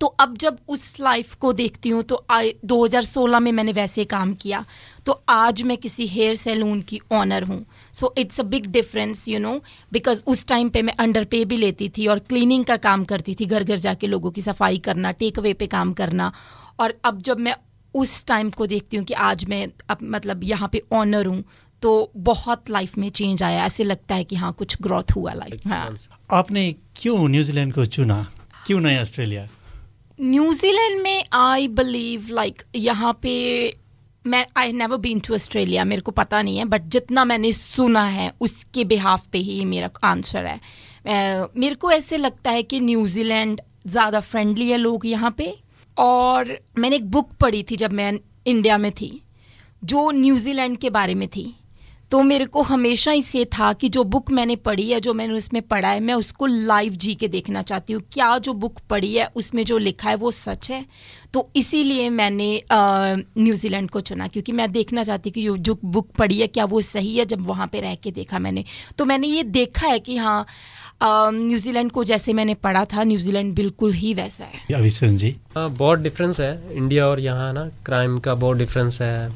तो 0.00 0.06
अब 0.20 0.36
जब 0.36 0.56
उस 0.68 1.00
लाइफ 1.00 1.34
को 1.40 1.52
देखती 1.52 1.88
हूँ 1.90 2.02
तो 2.02 2.16
आई 2.30 2.52
2016 2.64 3.40
में 3.40 3.50
मैंने 3.52 3.72
वैसे 3.72 4.04
काम 4.04 4.32
किया। 4.34 4.64
तो 5.06 5.12
आज 5.28 5.62
मैं 5.62 5.76
किसी 5.76 6.06
हेयर 6.06 6.34
सैलून 6.36 6.80
की 6.82 7.00
ऑनर 7.12 7.42
हूँ। 7.44 7.64
So 7.94 8.12
it's 8.18 8.40
a 8.40 8.42
big 8.44 8.66
difference 8.72 9.26
you 9.28 9.38
know 9.38 9.54
because 9.92 10.22
उस 10.26 10.46
टाइम 10.46 10.68
पे 10.70 10.82
मैं 10.82 10.94
अंडर 10.96 11.24
पे 11.24 11.44
भी 11.44 11.56
लेती 11.56 11.88
थी 11.88 12.06
और 12.06 12.18
क्लीनिंग 12.28 12.64
का 12.64 12.76
काम 12.78 13.04
करती 13.04 13.34
थी 13.34 13.46
घर 13.46 13.64
घर 13.64 13.76
जाके 13.78 14.06
लोगों 14.06 14.30
की 14.30 14.42
सफ़ाई 14.42 14.78
करना 14.80 15.12
टेक 15.14 15.38
अवे 15.38 15.52
पे 15.54 15.66
काम 15.68 15.92
करना। 15.94 16.32
और 16.80 16.94
अब 17.04 17.20
जब 17.22 17.38
मैं 17.40 17.54
उस 17.94 18.24
टाइम 18.26 18.50
को 18.50 18.66
देखती 18.66 18.96
हूँ 18.96 19.04
कि 19.06 19.14
आज 19.14 19.44
मैं 19.48 19.66
अब 19.90 19.98
मतलब 20.02 20.44
यहाँ 20.44 20.68
पे 20.72 20.82
ऑनर 20.92 21.26
हूँ 21.26 21.42
तो 21.82 22.10
बहुत 22.16 22.70
लाइफ 22.70 22.96
में 22.98 23.08
चेंज 23.08 23.42
आया। 23.42 23.64
ऐसे 23.66 23.84
लगता 23.84 24.14
है 24.14 24.24
कि 24.24 24.36
हाँ 24.36 24.52
कुछ 24.52 24.76
ग्रोथ 24.82 25.12
हुआ 25.16 25.32
लाइफ 25.32 25.66
हाँ। 25.66 25.96
आपने 26.32 26.72
क्यों 26.96 27.28
न्यूजीलैंड 27.28 27.72
को 27.74 27.84
चुना? 27.86 28.26
क्यों 28.66 28.80
नहीं 28.80 28.98
ऑस्ट्रेलिया 28.98 29.48
न्यूजीलैंड 30.18 31.00
में 31.02 31.24
आई 31.32 31.68
बिलीव 31.68 32.26
लाइक 32.30 32.62
यहाँ 32.76 33.18
पे 33.22 33.34
मैं 34.24 34.44
I 34.56 34.72
never 34.72 34.96
been 34.96 35.20
to 35.20 35.34
Australia 35.34 35.84
मेरे 35.84 36.02
को 36.02 36.10
पता 36.12 36.40
नहीं 36.42 36.58
है 36.58 36.64
बट 36.64 36.88
जितना 36.88 37.24
मैंने 37.24 37.52
सुना 37.52 38.04
है 38.04 38.32
उसके 38.40 38.84
बिहाफ 38.84 39.26
पे 39.32 39.38
ही 39.38 39.64
मेरा 39.64 39.90
आंसर 40.04 40.46
है। 40.46 40.56
अ, 40.56 41.46
मेरे 41.56 41.74
को 41.74 41.90
ऐसे 41.90 42.16
लगता 42.16 42.50
है 42.50 42.62
कि 42.62 42.80
न्यूजीलैंड 42.80 43.60
ज़्यादा 43.86 44.20
फ्रेंडली 44.20 44.68
है 44.70 44.76
लोग 44.76 45.06
यहाँ 45.06 45.30
पे। 45.30 45.54
और 45.98 46.58
मैंने 46.78 46.96
एक 46.96 47.10
बुक 47.10 47.32
पढ़ी 47.40 47.62
थी 47.62 47.76
जब 47.76 47.92
मैं 47.92 48.12
इंडिया 48.46 48.78
में 48.78 48.90
थी, 48.92 49.22
जो 49.84 50.10
न्यूजीलैंड 50.10 50.78
के 50.78 50.90
बारे 50.90 51.14
में 51.14 51.28
थी। 51.28 51.54
तो 52.10 52.22
मेरे 52.22 52.44
को 52.44 52.62
हमेशा 52.62 53.10
ही 53.10 53.22
से 53.22 53.44
था 53.44 53.72
कि 53.72 53.88
जो 53.88 54.02
बुक 54.04 54.30
मैंने 54.30 54.54
पढ़ी 54.56 54.88
है, 54.90 55.00
जो 55.00 55.12
मैंने 55.14 55.34
उसमें 55.34 55.60
पढ़ा 55.62 55.88
है, 55.88 56.00
मैं 56.00 56.14
उसको 56.14 56.46
लाइव 56.46 56.92
जी 56.92 57.14
के 57.14 57.28
देखना 57.28 57.62
चाहती 57.62 57.92
हूँ। 57.92 58.02
क्या 58.12 58.38
जो 58.38 58.52
बुक 58.52 58.78
पढ़ी 58.90 59.14
है, 59.14 59.26
उसमें 59.36 59.64
जो 59.64 59.78
लिखा 59.78 60.08
है, 60.08 60.14
वो 60.14 60.30
सच 60.30 60.70
है? 60.70 60.84
तो 61.34 61.50
इसीलिए 61.56 62.08
मैंने 62.10 62.62
न्यूजीलैंड 62.72 63.90
को 63.90 64.00
चुना, 64.00 64.28
क्योंकि 64.28 64.52
मैं 64.52 64.70
देखना 64.72 65.02
चाहती 65.02 65.30
कि 65.30 65.48
जो 65.48 65.78
बुक 65.84 66.08
पढ़ी 66.18 66.38
है, 66.40 66.46
क्या 66.46 66.64
वो 66.64 66.80
सही 66.80 67.16
है? 67.16 67.24
जब 67.24 67.46
वहाँ 67.46 67.66
पे 67.66 67.80
रह 67.80 67.94
के 67.94 68.10
देखा 68.10 68.38
मैंने। 68.38 68.64
तो 68.98 69.04
मैंने 69.04 69.26
ये 69.26 69.42
देखा 69.42 69.86
है 69.86 69.98
कि 69.98 70.16
हाँ 70.16 70.46
न्यूजीलैंड 71.00 71.90
को 71.92 72.04
जैसे 72.04 72.32
मैंने 72.32 72.54
पढ़ा 72.54 72.84
था 72.84 73.02
न्यूजीलैंड 73.04 73.54
बिल्कुल 73.54 73.92
ही 73.92 74.12
वैसा 74.14 74.44
है। 74.44 74.60
अभिषेक 74.74 75.16
जी? 75.16 75.36
हाँ 75.56 75.68
बहुत 75.72 75.98
डिफरेंस 75.98 76.40
है। 76.40 76.76
इंडिया 76.76 77.06
और 77.06 77.20
यहाँ 77.20 77.52
ना 77.52 77.68
क्राइम 77.86 78.18
का 78.18 78.34
बहुत 78.34 78.56
डिफरेंस 78.56 79.00
है। 79.00 79.28
आ, 79.28 79.30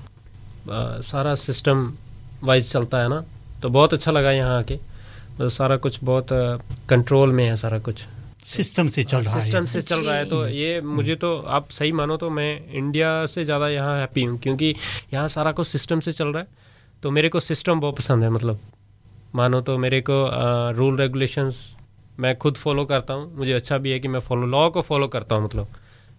सारा 1.03 1.35
सिस्टम 1.35 1.93
वाइज 2.45 2.73
चलता 2.73 2.99
है 2.99 3.09
ना। 3.09 3.25
तो 3.63 3.69
बहुत 3.71 3.95
अच्छा 3.95 4.11
लगा 4.11 4.31
यहाँ 4.33 4.59
आके। 4.59 4.77
तो 5.39 5.49
सारा 5.49 5.77
कुछ 5.77 5.99
बहुत 6.05 6.29
कंट्रोल 6.89 7.33
में 7.33 7.45
है 7.45 7.57
सारा 7.57 7.79
कुछ। 7.79 8.05
सिस्टम 8.45 8.89
से 8.89 9.03
चल 9.05 9.19
रहा 9.19 9.35
है। 9.35 9.41
सिस्टम 9.43 9.65
से 9.65 9.81
चल 9.81 10.01
रहा 10.01 10.17
है। 10.17 10.25
तो 10.29 10.47
ये 10.49 10.81
मुझे 10.81 11.15
तो 11.15 11.37
आप 11.39 11.71
सही 11.71 11.93
मानो 11.93 12.17
तो 12.17 12.31
मैं 12.31 12.51
इंडिया 12.71 13.15
से 13.27 13.45
ज़्यादा 13.45 13.69
यहाँ 13.69 13.99
हैप्पी 14.01 14.25
हूँ। 14.25 14.39
क्योंकि 14.39 14.75
यहाँ 15.15 15.29
सारा 15.29 15.53
कुछ 15.53 15.67
सिस्टम 15.67 16.01
से 16.01 16.13
चल 16.13 16.29
रहा 16.29 16.43
है। 16.43 16.49
तो 17.03 17.11
मेरे 17.11 17.29
को 17.29 17.41
सिस्टम 17.41 17.81
बहुत 17.81 17.97
पसंद 17.97 18.25
है 18.25 18.31
मतलब। 18.31 18.61
मानो 19.35 19.61
तो 19.61 19.77
मेरे 19.79 20.01
को 20.01 20.15
रूल 20.77 20.97
रेगुलेशंस 20.99 21.65
मैं 22.21 22.37
खुद 22.39 22.57
फॉलो 22.57 22.85
करता 22.85 23.15
हूँ। 23.15 23.37
मुझे 23.37 23.53
अच्छा 23.53 23.79
भी 23.79 23.91
है 23.91 23.99
कि 24.01 24.09
मैं 24.09 24.21
फॉलो 24.21 24.47
लॉ 24.47 24.69
को 24.71 24.81
फॉलो 24.83 25.09
करता 25.09 25.35
हूँ 25.35 25.45
मतलब। 25.45 25.69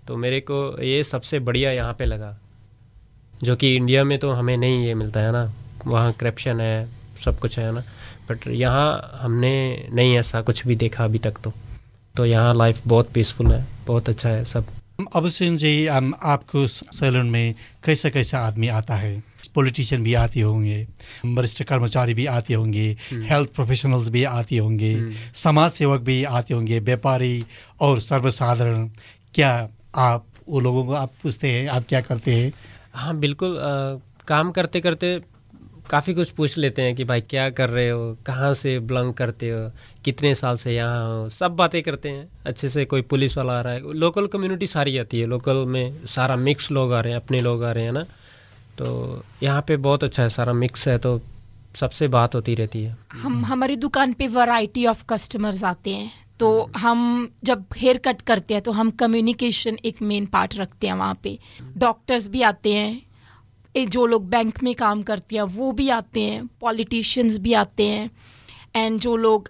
तो 0.07 0.15
मेरे 0.17 0.39
को 0.41 0.81
ये 0.83 1.03
सबसे 1.03 1.39
बढ़िया 1.39 1.71
यहाँ 1.71 1.93
पे 1.93 2.05
लगा। 2.05 2.37
जो 3.33 3.55
कि 3.55 3.75
इंडिया 3.75 4.03
में 4.03 4.17
तो 4.19 4.31
हमें 4.31 4.55
नहीं 4.57 4.85
ये 4.85 4.93
मिलता 4.93 5.19
है 5.19 5.31
ना। 5.31 5.51
वहाँ 5.85 6.11
करप्शन 6.13 6.61
है, 6.61 6.89
सब 7.25 7.39
कुछ 7.39 7.57
है 7.59 7.71
ना। 7.71 7.83
बट 8.29 8.47
यहाँ 8.47 9.19
हमने 9.21 9.87
नहीं 9.93 10.17
ऐसा 10.17 10.41
कुछ 10.41 10.65
भी 10.67 10.75
देखा 10.75 11.05
अभी 11.05 11.19
तक 11.19 11.37
तो। 11.43 11.53
तो 12.15 12.25
यहाँ 12.25 12.53
लाइफ 12.55 12.81
बहुत 12.87 13.11
पीसफुल 13.13 13.51
है, 13.51 13.65
बहुत 13.87 14.09
अच्छा 14.09 14.29
है 14.29 14.43
सब। 14.45 14.65
अभिषेक 15.15 15.55
जी 15.57 15.87
आपको 15.87 16.65
सैलून 16.67 17.29
में 17.29 17.53
कैसे 17.85 18.09
कैसे 18.09 18.37
आदमी 18.37 18.67
आता 18.69 18.95
है? 18.95 19.21
पॉलिटिशियन 19.55 20.03
भी 20.03 20.13
आते 20.13 20.41
होंगे 20.41 20.77
वरिष्ठ 21.25 21.63
कर्मचारी 21.63 22.13
भी 22.13 22.25
आते 22.25 22.53
होंगे 22.53 22.85
हेल्थ 23.11 23.53
प्रोफेशनल्स 23.55 24.07
भी 24.09 24.23
आते 24.23 24.57
होंगे 24.57 24.93
समाज 25.35 25.71
सेवक 25.71 26.01
भी 26.01 26.23
आते 26.23 26.53
होंगे 26.53 26.79
व्यापारी 26.79 27.43
और 27.81 27.99
सर्वसाधारण। 27.99 28.87
क्या 29.35 29.51
आप 29.95 30.25
वो 30.49 30.59
लोगों 30.59 30.85
को 30.85 30.93
आप 30.93 31.11
पूछते 31.23 31.51
हैं 31.51 31.67
आप 31.69 31.83
क्या 31.89 32.01
करते 32.01 32.31
हैं? 32.35 32.51
हाँ 32.93 33.15
बिल्कुल 33.19 33.55
अ, 33.57 33.99
काम 34.27 34.51
करते 34.51 34.79
करते 34.81 35.19
काफ़ी 35.89 36.13
कुछ 36.13 36.29
पूछ 36.29 36.57
लेते 36.57 36.81
हैं 36.81 36.95
कि 36.95 37.03
भाई 37.03 37.21
क्या 37.21 37.49
कर 37.49 37.69
रहे 37.69 37.89
हो 37.89 38.17
कहाँ 38.25 38.53
से 38.53 38.79
बिलोंग 38.79 39.13
करते 39.13 39.49
हो 39.49 39.59
कितने 40.05 40.33
साल 40.35 40.57
से 40.57 40.73
यहाँ 40.75 41.05
हो 41.07 41.29
सब 41.29 41.55
बातें 41.55 41.81
करते 41.83 42.09
हैं। 42.09 42.27
अच्छे 42.45 42.69
से 42.69 42.85
कोई 42.85 43.01
पुलिस 43.11 43.37
वाला 43.37 43.53
आ 43.53 43.61
रहा 43.61 43.73
है 43.73 43.93
लोकल 43.93 44.27
कम्युनिटी 44.27 44.67
सारी 44.67 44.97
आती 44.97 45.19
है 45.19 45.25
लोकल 45.25 45.63
में 45.67 46.05
सारा 46.07 46.35
मिक्स 46.35 46.71
लोग 46.71 46.93
आ 46.93 46.99
रहे 47.01 47.13
हैं 47.13 47.19
अपने 47.19 47.39
लोग 47.39 47.63
आ 47.63 47.71
रहे 47.71 47.83
हैं 47.83 47.91
ना? 47.91 48.05
तो 48.77 49.23
यहाँ 49.43 49.61
पे 49.67 49.77
बहुत 49.77 50.03
अच्छा 50.03 50.23
है 50.23 50.29
सारा 50.29 50.53
मिक्स 50.55 50.87
है 50.87 50.97
तो 50.97 51.19
सबसे 51.75 52.07
बात 52.07 52.35
होती 52.35 52.55
रहती 52.55 52.83
है। 52.83 52.97
हम 53.13 53.43
हमारी 53.45 53.75
दुकान 53.77 54.13
पे 54.13 54.27
वैरायटी 54.29 54.85
ऑफ़ 54.85 55.03
कस्टमर्स 55.09 55.63
आते 55.63 55.93
हैं 55.93 56.11
तो 56.39 56.49
हम 56.77 57.29
जब 57.43 57.65
हेयर 57.77 57.97
कट 57.97 58.21
करते 58.21 58.53
हैं 58.53 58.63
तो 58.63 58.71
हम 58.71 58.89
कम्युनिकेशन 58.99 59.77
एक 59.85 60.01
मेन 60.01 60.25
पार्ट 60.25 60.55
रखते 60.57 60.87
हैं 60.87 60.93
वहाँ 60.93 61.19
पे। 61.23 61.37
डॉक्टर्स 61.77 62.27
भी 62.29 62.41
आते 62.41 62.73
हैं 62.73 63.85
जो 63.89 64.05
लोग 64.05 64.29
बैंक 64.29 64.61
में 64.63 64.73
काम 64.75 65.01
करते 65.03 65.35
हैं 65.35 65.43
वो 65.51 65.71
भी 65.71 65.89
आते 65.89 66.21
हैं 66.21 66.45
पॉलिटिशियंस 66.61 67.37
भी 67.39 67.53
आते 67.55 67.87
हैं। 67.87 68.09
एंड 68.75 68.99
जो 68.99 69.15
लोग 69.17 69.49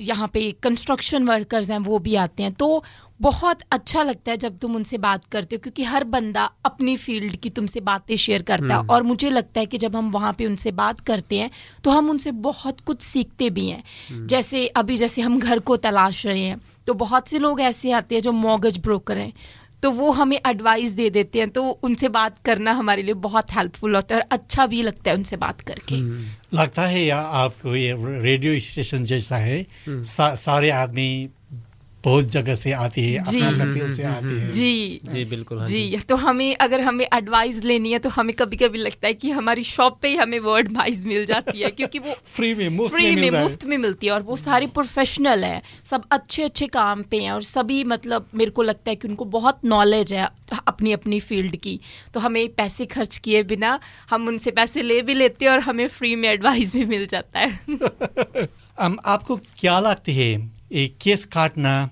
यहाँ 0.00 0.28
पे 0.28 0.50
कंस्ट्रक्शन 0.62 1.24
वर्कर्स 1.24 1.70
हैं 1.70 1.78
वो 1.80 1.98
भी 1.98 2.14
आते 2.16 2.42
हैं। 2.42 2.52
तो 2.52 2.82
बहुत 3.20 3.58
अच्छा 3.72 4.02
लगता 4.02 4.30
है 4.30 4.36
जब 4.36 4.58
तुम 4.58 4.76
उनसे 4.76 4.98
बात 4.98 5.24
करते 5.24 5.56
हो 5.56 5.60
क्योंकि 5.60 5.84
हर 5.84 6.04
बंदा 6.06 6.44
अपनी 6.64 6.96
फ़ील्ड 6.96 7.36
की 7.36 7.50
तुमसे 7.50 7.80
बातें 7.82 8.14
शेयर 8.16 8.42
करता 8.42 8.74
है। 8.74 8.86
और 8.86 9.02
मुझे 9.02 9.30
लगता 9.30 9.60
है 9.60 9.66
कि 9.66 9.78
जब 9.78 9.96
हम 9.96 10.10
वहाँ 10.10 10.32
पे 10.32 10.46
उनसे 10.46 10.72
बात 10.72 11.00
करते 11.02 11.38
हैं 11.38 11.50
तो 11.84 11.90
हम 11.90 12.10
उनसे 12.10 12.30
बहुत 12.40 12.80
कुछ 12.80 13.02
सीखते 13.02 13.50
भी 13.50 13.68
हैं। 13.68 14.26
जैसे 14.26 14.66
अभी 14.68 14.96
जैसे 14.96 15.22
हम 15.22 15.38
घर 15.38 15.58
को 15.60 15.76
तलाश 15.78 16.24
रहे 16.26 16.40
हैं 16.40 16.60
तो 16.86 16.94
बहुत 16.96 17.28
से 17.28 17.38
लोग 17.38 17.60
ऐसे 17.60 17.90
आते 17.92 18.14
हैं 18.14 18.22
जो 18.22 18.32
मॉगज 18.32 18.78
ब्रोकर 18.78 19.18
हैं। 19.18 19.32
तो 19.82 19.90
वो 19.90 20.10
हमें 20.10 20.40
एडवाइस 20.46 20.90
दे 20.90 21.10
देते 21.10 21.38
हैं 21.38 21.50
तो 21.50 21.70
उनसे 21.70 22.08
बात 22.08 22.38
करना 22.44 22.72
हमारे 22.72 23.02
लिए 23.02 23.14
बहुत 23.14 23.52
हेल्पफुल 23.52 23.94
होता 23.94 24.14
है 24.14 24.20
और 24.20 24.28
अच्छा 24.30 24.66
भी 24.66 24.82
लगता 24.82 25.10
है 25.10 25.16
उनसे 25.16 25.36
बात 25.36 25.60
करके। 25.60 25.96
लगता 26.56 26.86
है 26.86 27.04
या 27.04 27.18
आपको 27.18 27.76
ये 27.76 27.96
रेडियो 27.98 28.60
स्टेशन 28.60 29.04
जैसा 29.04 29.36
है 29.36 29.66
सा, 29.88 30.34
सारे 30.34 30.70
आदमी 30.70 31.28
बहुत 32.04 32.24
जगह 32.24 32.54
से 32.54 32.72
आती 32.72 33.12
है 33.12 33.24
जी। 33.24 33.42
अपना 33.42 33.48
अपना 33.48 33.74
फ़ील्ड 33.74 33.92
से 33.92 34.02
आती 34.02 34.38
है। 34.38 34.50
जी। 34.50 35.00
जी 35.04 35.24
बिल्कुल 35.24 35.58
हाँ 35.58 35.66
जी 35.66 35.96
तो 36.08 36.16
हमें 36.16 36.56
अगर 36.56 36.80
हमें 36.80 37.06
एडवाइस 37.14 37.64
लेनी 37.64 37.92
है 37.92 37.98
तो 37.98 38.08
हमें 38.08 38.36
कभी 38.36 38.56
कभी 38.56 38.78
लगता 38.78 39.08
है 39.08 39.14
कि 39.14 39.30
हमारी 39.30 39.64
शॉप 39.64 39.98
पे 40.02 40.08
ही 40.08 40.16
हमें 40.16 40.38
वो 40.40 40.58
एडवाइस 40.58 41.06
मिल 41.06 41.26
जाती 41.26 41.58
है 41.58 41.70
क्योंकि 41.70 41.98
वो 41.98 42.12
फ्री 42.24 42.54
में 42.54 42.68
मुफ़्त 42.68 42.94
फ्री 42.94 43.16
में 43.16 43.30
में 43.30 43.42
मुफ़्त 43.42 43.64
में 43.64 43.78
मिलती 43.78 44.06
है 44.06 44.12
और 44.12 44.22
वो 44.22 44.36
सारे 44.36 44.66
प्रोफेशनल 44.66 45.44
है 45.44 45.62
सब 45.84 46.04
अच्छे 46.10 46.42
अच्छे 46.42 46.66
काम 46.66 47.02
पे 47.02 47.20
हैं 47.20 47.32
और 47.32 47.42
सभी 47.42 47.84
मतलब 47.84 48.28
मेरे 48.34 48.50
को 48.50 48.62
लगता 48.62 48.90
है 48.90 48.96
कि 48.96 49.08
उनको 49.08 49.24
बहुत 49.24 49.60
नॉलेज 49.64 50.12
है 50.12 50.28
अपनी 50.66 50.92
अपनी 50.92 51.20
फ़ील्ड 51.20 51.56
की। 51.56 51.80
तो 52.14 52.20
हमें 52.20 52.48
पैसे 52.48 52.86
खर्च 52.86 53.16
किए 53.16 53.42
बिना 53.42 53.80
हम 54.10 54.28
उनसे 54.28 54.50
पैसे 54.50 54.82
ले 54.82 55.02
भी 55.02 55.14
लेते 55.14 55.44
हैं 55.44 55.52
और 55.52 55.60
हमें 55.60 55.88
फ्री 55.88 56.16
में 56.16 56.28
एडवाइस 56.28 56.76
भी 56.76 56.84
मिल 56.84 57.06
जाता 57.06 57.40
है। 57.40 57.60
आपको 59.06 59.36
क्या 59.36 59.80
लगती 59.80 60.14
है 60.14 60.59
ये 60.70 60.86
केस 61.02 61.24
काटना 61.24 61.88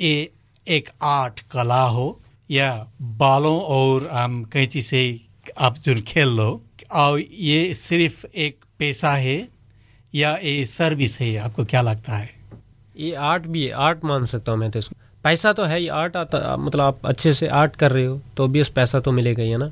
ये 0.00 0.30
एक 0.66 0.88
आर्ट 1.02 1.40
कला 1.52 1.82
हो, 1.84 2.20
या 2.50 2.70
बालों 3.02 3.60
और 3.60 4.08
कैंची 4.52 4.82
से 4.82 5.02
आप 5.58 5.76
जो 5.78 5.94
खेल 6.08 6.28
लो, 6.28 6.62
और 6.92 7.20
ये 7.20 7.74
सिर्फ़ 7.74 8.26
एक 8.26 8.64
पैसा 8.78 9.12
है, 9.12 9.36
या 10.14 10.36
ये 10.36 10.64
सर्विस 10.66 11.18
है, 11.20 11.36
आपको 11.36 11.64
क्या 11.64 11.82
लगता 11.82 12.16
है? 12.16 12.30
ये 12.96 13.12
आर्ट 13.14 13.46
भी 13.46 13.64
है 13.66 13.72
आर्ट 13.72 14.04
मान 14.04 14.24
सकता 14.26 14.52
हूँ 14.52 14.60
मैं 14.60 14.70
तो 14.70 14.78
इसको। 14.78 14.96
पैसा 15.24 15.52
तो 15.52 15.64
है 15.64 15.78
ही 15.78 15.88
आर्ट 15.90 16.16
आता 16.16 16.56
मतलब 16.56 16.80
आप 16.80 17.06
अच्छे 17.06 17.32
से 17.34 17.48
आर्ट 17.48 17.76
कर 17.76 17.92
रहे 17.92 18.04
हो 18.06 18.20
तो 18.36 18.44
ऑब्वियस 18.44 18.68
पैसा 18.70 19.00
तो 19.00 19.12
मिलेगा 19.12 19.42
ही, 19.42 19.50
है 19.50 19.58
ना? 19.58 19.70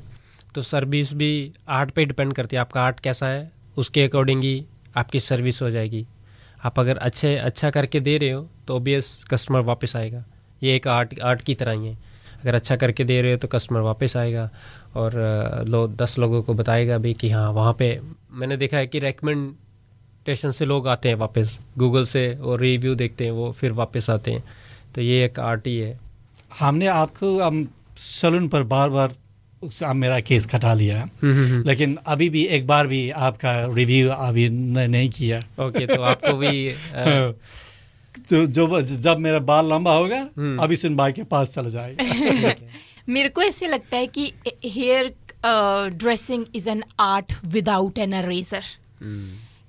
तो 0.55 0.61
सर्विस 0.61 1.13
भी 1.13 1.51
आर्ट 1.69 1.91
पे 1.91 2.05
डिपेंड 2.05 2.33
करती 2.33 2.55
है, 2.55 2.61
आपका 2.61 2.81
आर्ट 2.81 2.99
कैसा 2.99 3.27
है, 3.27 3.51
उसके 3.77 4.03
अकॉर्डिंग 4.03 4.43
ही 4.43 4.63
आपकी 4.97 5.19
सर्विस 5.19 5.61
हो 5.61 5.69
जाएगी। 5.69 6.05
आप 6.63 6.79
अगर 6.79 6.97
अच्छे 6.97 7.35
अच्छा 7.37 7.69
करके 7.69 7.99
दे 7.99 8.17
रहे 8.17 8.31
हो 8.31 8.47
तो 8.67 8.75
ओबियस 8.75 9.07
कस्टमर 9.31 9.61
वापस 9.61 9.95
आएगा। 9.95 10.23
ये 10.61 10.75
एक 10.75 10.87
आर्ट 10.87 11.19
आर्ट 11.19 11.41
की 11.41 11.55
तरह 11.55 11.71
ही 11.71 11.87
है। 11.87 11.97
अगर 12.41 12.55
अच्छा 12.55 12.75
करके 12.75 13.03
दे 13.03 13.21
रहे 13.21 13.31
हो 13.31 13.37
तो 13.37 13.47
कस्टमर 13.47 13.79
वापस 13.79 14.15
आएगा 14.17 14.49
और 14.95 15.13
लो, 15.67 15.87
दस 15.87 16.17
लोगों 16.19 16.41
को 16.43 16.53
बताएगा 16.53 16.97
भी 16.97 17.13
कि 17.13 17.29
हाँ 17.29 17.49
वहाँ 17.51 17.73
पे 17.73 17.99
मैंने 18.31 18.57
देखा 18.57 18.77
है 18.77 18.87
कि 18.87 18.99
रेकमेंडेशन 18.99 20.51
से 20.51 20.65
लोग 20.65 20.87
आते 20.87 21.09
हैं 21.09 21.15
वापस। 21.15 21.57
गूगल 21.77 22.05
से 22.05 22.23
और 22.35 22.59
रिव्यू 22.59 22.95
देखते 22.95 23.25
हैं, 23.25 23.31
वो 23.31 23.51
फिर 23.51 23.71
वापस 23.71 24.09
आते 24.09 24.31
हैं। 24.31 24.43
तो 24.95 25.01
ये 25.01 25.23
एक 25.25 25.39
आर्ट 25.39 25.67
ही 25.67 25.77
है। 25.77 25.99
हमने 26.59 26.87
आपको, 26.87 27.39
हम 27.41 27.67
सलून 27.97 28.47
पर 28.47 28.63
बार 28.63 28.89
बार 28.89 29.15
उस- 29.63 29.83
आप 29.83 29.95
मेरा 29.95 30.19
केस 30.19 30.45
कटा 30.45 30.73
लिया। 30.73 31.01
हम्म, 31.01 31.33
हम्म, 31.33 31.47
हम्म। 31.47 31.67
लेकिन 31.67 31.97
अभी 32.07 32.29
भी 32.29 32.43
एक 32.43 32.67
बार 32.67 32.87
भी 32.87 33.09
आपका 33.09 33.73
रिव्यू 33.73 34.09
अभी 34.09 34.49
नहीं 34.87 35.09
किया। 35.09 35.39
ओके 35.39 35.87
तो 35.87 36.01
आपको 36.01 36.33
भी 36.33 36.69
अ, 36.95 37.31
तो 38.29 38.45
जो 38.45 38.81
जब 38.81 39.17
मेरा 39.17 39.39
बाल 39.39 39.69
लंबा 39.69 39.93
होगा। 39.93 40.21
अभी 40.63 40.75
सुन 40.75 40.95
भाई 40.95 41.11
के 41.11 41.23
पास 41.23 41.49
चला 41.49 41.69
जाएगा। 41.69 42.53
मेरे 43.09 43.29
को 43.29 43.43
ऐसे 43.43 43.67
लगता 43.67 43.97
है 43.97 44.07
कि 44.07 44.33
hair 44.65 45.15
dressing 45.89 46.45
is 46.55 46.69
an 46.69 46.83
art 46.99 47.33
without 47.45 47.97
an 47.97 48.13
eraser 48.13 48.63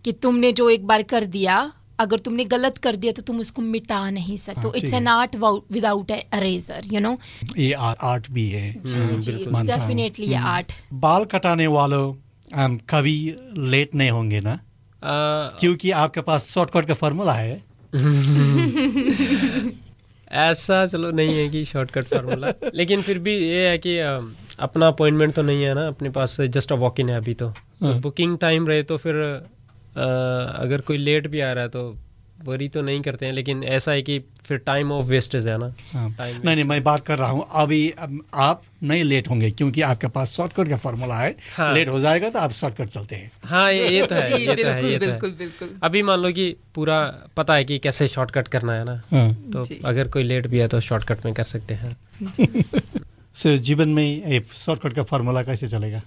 कि 0.04 0.12
तुमने 0.12 0.52
जो 0.52 0.70
एक 0.70 0.87
बार 0.87 1.02
कर 1.02 1.25
दिया 1.25 1.72
अगर 2.02 2.18
तुमने 2.26 2.44
गलत 2.54 2.78
कर 2.85 2.97
दिया 2.97 3.12
तो 3.12 3.23
तुम 3.23 3.40
उसको 3.40 3.62
मिटा 3.62 3.99
नहीं 4.11 4.37
सकते। 4.44 4.73
It's 4.78 4.92
an 4.94 5.06
art 5.09 5.37
without 5.37 6.11
eraser 6.11 6.80
you 6.92 7.00
know 7.00 7.16
ये 7.59 7.73
आर्ट 7.73 8.30
भी 8.30 8.49
है। 8.50 8.73
जी 8.75 9.00
जी 9.16 9.32
इट्स 9.32 9.52
मानता 9.52 9.75
हूँ। 9.75 9.80
डेफिनेटली 9.80 10.32
आर्ट 10.35 10.73
बाल 11.06 11.25
कटाने 11.32 11.66
वालों 11.76 12.12
कभी 12.90 13.16
लेट 13.71 13.94
नहीं 13.94 14.11
होंगे 14.11 14.40
ना? 14.40 14.59
क्योंकि 15.02 15.90
आपके 16.00 16.21
पास 16.23 16.49
शॉर्टकट 16.49 16.87
का 16.88 16.94
फॉर्मूला 16.94 17.32
है। 17.32 17.54
ऐसा 20.40 20.87
चलो 20.87 21.11
नहीं 21.11 21.37
है 21.37 21.49
कि 21.49 21.64
शॉर्टकट 21.64 22.04
फार्मूला 22.04 22.52
लेकिन 22.75 23.02
फिर 23.02 23.18
भी 23.18 23.32
ये 23.38 23.68
है 23.68 23.78
कि 23.78 23.97
अपना 24.59 24.87
अपॉइंटमेंट 24.88 25.35
तो 25.35 25.42
नहीं 25.42 25.62
है 25.62 25.75
ना 25.75 25.87
अपने 25.87 26.11
पास 26.11 26.37
जस्ट 26.50 26.73
अ 26.73 26.75
वॉक 26.75 27.00
इन 27.00 27.09
है 27.11 27.16
अभी 27.16 27.35
तो। 27.35 27.49
हाँ। 27.82 27.99
बुकिंग 28.00 28.37
टाइम 28.38 28.66
रहे 28.68 28.82
तो 28.82 28.97
फिर 28.97 29.14
अगर 29.96 30.80
कोई 30.80 30.96
लेट 30.99 31.26
भी 31.26 31.40
आ 31.40 31.52
रहा 31.52 31.64
है 31.64 31.70
तो 31.70 31.99
वरी 32.44 32.68
तो 32.68 32.82
नहीं 32.82 33.00
करते 33.02 33.26
हैं 33.26 33.32
लेकिन 33.32 33.62
ऐसा 33.64 33.92
है 33.92 34.02
कि 34.02 34.18
फिर 34.44 34.58
टाइम 34.58 34.92
ऑफ़ 34.92 35.04
वेस्टेज 35.06 35.46
है 35.46 35.56
ना। 35.58 35.66
हाँ। 35.92 36.08
नहीं 36.20 36.54
नहीं 36.54 36.64
मैं 36.64 36.82
बात 36.84 37.04
कर 37.06 37.18
रहा 37.18 37.28
हूँ 37.30 37.44
अभी 37.52 37.92
आप 38.34 38.62
नहीं 38.82 39.04
लेट 39.04 39.28
होंगे 39.28 39.50
क्योंकि 39.50 39.82
आपके 39.82 40.08
पास 40.08 40.30
शॉर्टकट 40.32 40.68
का 40.68 40.76
फॉर्मूला 40.76 41.18
है। 41.18 41.37
हाँ। 41.56 41.72
लेट 41.75 41.88
हो 41.88 42.00
जाएगा 42.00 42.30
तो 42.30 42.38
आप 42.38 42.52
शॉर्टकट 42.52 42.88
चलते 42.88 43.16
हैं। 43.16 43.30
हाँ 43.44 43.72
ये, 43.72 43.88
ये 43.88 44.06
तो 44.06 44.14
है 44.14 44.40
ये 44.40 44.46
तो 44.46 44.68
है 44.68 44.75
बिल्कुल 44.80 44.90
ये 44.90 44.99
तो 44.99 45.06
बिल्कुल 45.06 45.30
है। 45.30 45.37
बिल्कुल 45.38 45.70
अभी 45.82 46.02
मान 46.02 46.18
लो 46.18 46.32
कि 46.32 46.54
पूरा 46.75 47.00
पता 47.37 47.54
है 47.54 47.64
कि 47.64 47.78
कैसे 47.78 48.08
शॉर्टकट 48.08 48.49
करना 48.49 48.72
है 48.72 48.84
ना 48.84 49.00
तो 49.52 49.64
अगर 49.88 50.08
कोई 50.08 50.22
लेट 50.22 50.46
भी 50.46 50.58
है 50.58 50.68
तो 50.68 50.80
शॉर्टकट 50.80 51.25
में 51.25 51.34
कर 51.34 51.44
सकते 51.44 51.75
हैं। 51.75 51.96
सो 53.34 53.56
जीवन 53.68 53.88
में 53.88 54.42
शॉर्टकट 54.54 54.92
का 54.92 55.02
फॉर्मूला 55.02 55.42
कैसे 55.42 55.66
चलेगा? 55.66 56.02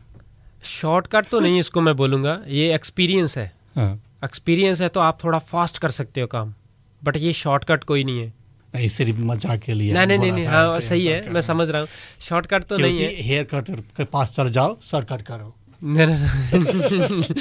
शॉर्टकट 0.63 1.25
तो 1.31 1.39
नहीं 1.39 1.59
इसको 1.59 1.81
मैं 1.81 1.95
बोलूँगा 1.95 2.41
ये 2.47 2.73
एक्सपीरियंस 2.75 3.37
है 3.37 3.45
हाँ। 3.45 3.54
एक्सपीरियंस 3.77 4.81
है 4.81 4.89
तो 4.89 4.99
आप 4.99 5.23
थोड़ा 5.23 5.39
फास्ट 5.51 5.77
कर 5.77 5.91
सकते 5.91 6.21
हो 6.21 6.27
काम 6.27 6.53
बट 7.01 7.17
ये 7.17 7.33
शॉर्टकट 7.33 7.83
कोई 7.83 8.03
नहीं 8.03 8.19
है। 8.19 8.33
नहीं 8.75 8.87
सिर्फ़ 8.89 9.19
मज़ाक 9.21 9.59
के 9.61 9.73
लिए 9.73 9.93
नहीं 9.93 10.07
नहीं 10.07 10.17
नहीं 10.19 10.31
नहीं 10.31 10.45
हाँ 10.45 10.79
सही 10.79 11.05
है 11.05 11.29
मैं 11.33 11.41
समझ 11.41 11.69
रहा 11.69 11.81
हूँ। 11.81 11.87
शॉर्टकट 12.21 12.63
तो 12.63 12.77
नहीं 12.77 12.99
है। 12.99 13.09
हेयर 13.23 13.43
कटर 13.53 13.75
के 13.97 14.03
पास 14.13 14.35
चल 14.35 14.49
जाओ 14.51 14.77
शॉर्टकट 14.83 15.21
करो। 15.21 15.53
नहीं, 15.85 16.15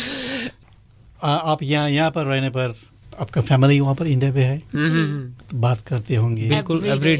आप 1.22 1.62
यहाँ 1.62 1.90
यहाँ 1.90 2.10
पर 2.10 2.24
रहने 2.26 2.50
पर 2.50 2.74
आपका 3.20 3.40
फैमिली 3.40 3.78
वहाँ 3.80 3.94
पर 3.94 4.06
इंडिया 4.06 4.32
पे 4.32 4.42
है। 4.44 4.58
तो 4.68 5.58
बात 5.58 5.80
करते 5.88 6.14
होंगे। 6.16 6.48
बिल्कुल. 6.48 6.84
एवरी 6.86 7.12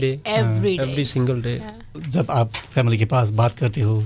एवरी 0.77 1.05
सिंगल 1.05 1.43
डे 1.43 1.61
जब 2.09 2.31
आप 2.31 2.53
फैमिली 2.75 2.99
के 2.99 3.05
पास 3.15 3.31
बात 3.41 3.59
करते 3.59 3.81
हो 3.81 4.03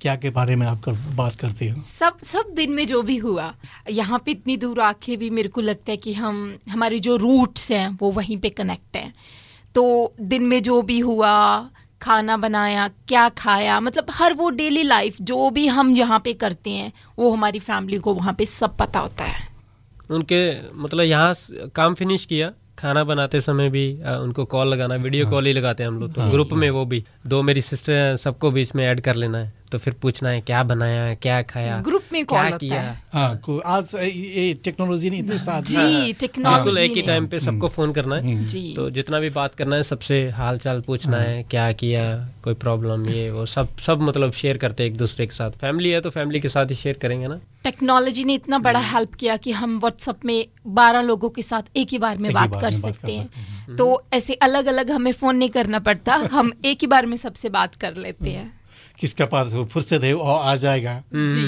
क्या 0.00 0.14
के 0.16 0.30
बारे 0.30 0.56
में 0.56 0.66
आप 0.66 0.80
कर, 0.82 0.92
बात 1.16 1.34
करते 1.34 1.68
हो? 1.68 1.76
सब 1.76 2.18
सब 2.24 2.52
दिन 2.54 2.72
में 2.72 2.86
जो 2.86 3.02
भी 3.02 3.16
हुआ 3.16 3.52
यहाँ 3.90 4.18
पे 4.26 4.30
इतनी 4.30 4.56
दूर 4.56 4.80
आके 4.80 5.16
भी 5.16 5.30
मेरे 5.30 5.48
को 5.48 5.60
लगता 5.60 5.90
है 5.90 5.96
कि 5.96 6.12
हम 6.14 6.58
हमारे 6.70 6.98
जो 6.98 7.16
रूट्स 7.16 7.70
हैं 7.72 7.88
वो 8.00 8.10
वहीं 8.12 8.36
पे 8.38 8.50
कनेक्ट 8.50 8.96
हैं। 8.96 9.12
तो 9.74 10.14
दिन 10.20 10.42
में 10.42 10.62
जो 10.62 10.80
भी 10.82 10.98
हुआ 11.00 11.34
खाना 12.02 12.36
बनाया 12.36 12.86
क्या 13.08 13.28
खाया 13.38 13.78
मतलब 13.80 14.06
हर 14.14 14.34
वो 14.34 14.48
डेली 14.50 14.82
लाइफ 14.82 15.16
जो 15.22 15.50
भी 15.50 15.66
हम 15.66 15.90
यहाँ 15.90 16.20
पे 16.24 16.32
करते 16.34 16.70
हैं 16.70 16.92
वो 17.18 17.30
हमारी 17.30 17.58
फैमिली 17.58 17.98
को 17.98 18.14
वहाँ 18.14 18.34
पे 18.38 18.46
सब 18.46 18.76
पता 18.76 19.00
होता 19.00 19.24
है। 19.24 19.46
उनके 20.10 20.40
मतलब 20.82 21.04
यहाँ 21.04 21.34
काम 21.74 21.94
फिनिश 21.94 22.24
किया 22.24 22.52
खाना 22.78 23.02
बनाते 23.04 23.40
समय 23.40 23.68
भी 23.70 23.86
अ, 24.00 24.12
उनको 24.12 24.44
कॉल 24.44 24.68
लगाना 24.68 24.94
वीडियो 24.96 25.28
कॉल 25.30 25.46
ही 25.46 25.52
लगाते 25.52 25.82
हैं 25.82 25.90
हम 25.90 25.98
लोग। 26.00 26.12
तो 26.14 26.30
ग्रुप 26.30 26.52
में 26.52 26.68
वो 26.70 26.84
भी 26.86 27.04
दो 27.26 27.42
मेरी 27.42 27.62
सिस्टर 27.62 27.92
हैं 27.92 28.16
सबको 28.16 28.50
भी 28.50 28.60
इसमें 28.62 28.84
ऐड 28.86 29.00
कर 29.00 29.14
लेना 29.16 29.38
है। 29.38 29.52
तो 29.72 29.78
फिर 29.78 29.94
पूछना 30.02 30.28
है 30.28 30.40
क्या 30.40 30.62
बनाया 30.62 31.02
है 31.02 31.14
क्या 31.16 31.42
खाया 31.42 31.80
ग्रुप 31.80 32.02
में 32.12 32.24
क्या 32.24 32.38
कॉल 32.38 32.46
होता 32.46 32.56
किया? 32.56 32.80
है। 32.80 33.02
हाँ 33.12 33.40
आज 33.66 33.94
ये 33.94 34.54
टेक्नोलॉजी 34.54 35.10
नहीं 35.10 35.20
इतने 35.20 35.38
साथ 35.38 35.62
जी 35.62 36.12
टेक्नोलॉजी 36.12 36.82
एक 36.82 36.92
ही 36.92 37.02
टाइम 37.02 37.26
पे 37.26 37.38
सबको 37.38 37.68
फ़ोन 37.68 37.92
करना 37.92 38.16
है। 38.16 38.46
जी। 38.46 38.72
तो 38.76 38.90
जितना 38.90 39.20
भी 39.20 39.30
बात 39.30 39.54
करना 39.54 39.76
है 39.76 39.82
सबसे 39.82 40.30
हाल 40.30 40.58
चाल 40.58 40.80
पूछना 40.80 41.16
है। 41.16 41.42
क्या 41.42 41.72
किया 41.72 42.28
कोई 42.44 42.54
प्रॉब्लम 42.54 43.06
ये 43.06 43.30
वो 43.30 43.46
सब 43.46 43.76
सब 43.78 44.00
मतलब 44.00 44.32
शेयर 44.32 44.56
करते 44.56 44.82
हैं 44.82 44.90
एक 44.90 44.96
दूसरे 44.96 45.26
के 45.26 45.34
साथ। 45.34 45.50
फैमिली 45.50 45.90
है 45.90 46.00
तो 46.00 46.10
फैमिली 46.10 46.40
के 46.40 46.48
साथ 46.48 46.66
ही 46.66 46.74
शेयर 46.74 46.98
करेंगे 47.02 47.28
ना। 47.28 47.40
टेक्नोलॉजी 47.64 48.24
ने 48.24 48.34
इतना 48.34 48.58
बड़ा 48.58 48.78
हम्म। 48.80 48.96
हेल्प 48.96 49.14
किया 49.14 49.36
कि 49.36 49.52
हम 49.52 49.78
व्हाट्सएप 49.78 50.24
में 50.24 50.46
बारह 50.66 51.00
लोगों 51.00 51.30
के 51.30 51.42
साथ 51.42 51.62
एक 51.76 51.88
ही 51.92 51.98
बार 51.98 52.18
में 52.18 52.32
बात 52.32 52.50
बार 52.50 52.60
कर 52.60 52.70
में 52.70 52.80
सकते 52.80 53.12
हैं। 53.12 53.76
तो 53.76 54.02
ऐसे 54.12 54.34
अलग 54.34 54.66
अलग 54.66 54.90
हमें 54.90 55.12
फ़ोन 55.12 55.36
नहीं 55.36 55.48
करना 55.48 55.78
पड़ता 55.78 56.14
हम 56.32 56.52
एक 56.64 56.78
ही 56.80 56.86
बार 56.86 57.06
में 57.06 57.16
सबसे 57.16 57.48
बात 57.48 57.74
कर 57.74 57.94
लेते 57.94 58.30
हैं। 58.30 58.57
किसके 59.00 59.24
पास 59.24 59.52
वो 59.52 59.64
फुर्सत 59.64 60.04
है 60.04 60.12
वो 60.14 60.22
आ 60.22 60.54
जाएगा। 60.56 60.94
जी। 61.14 61.42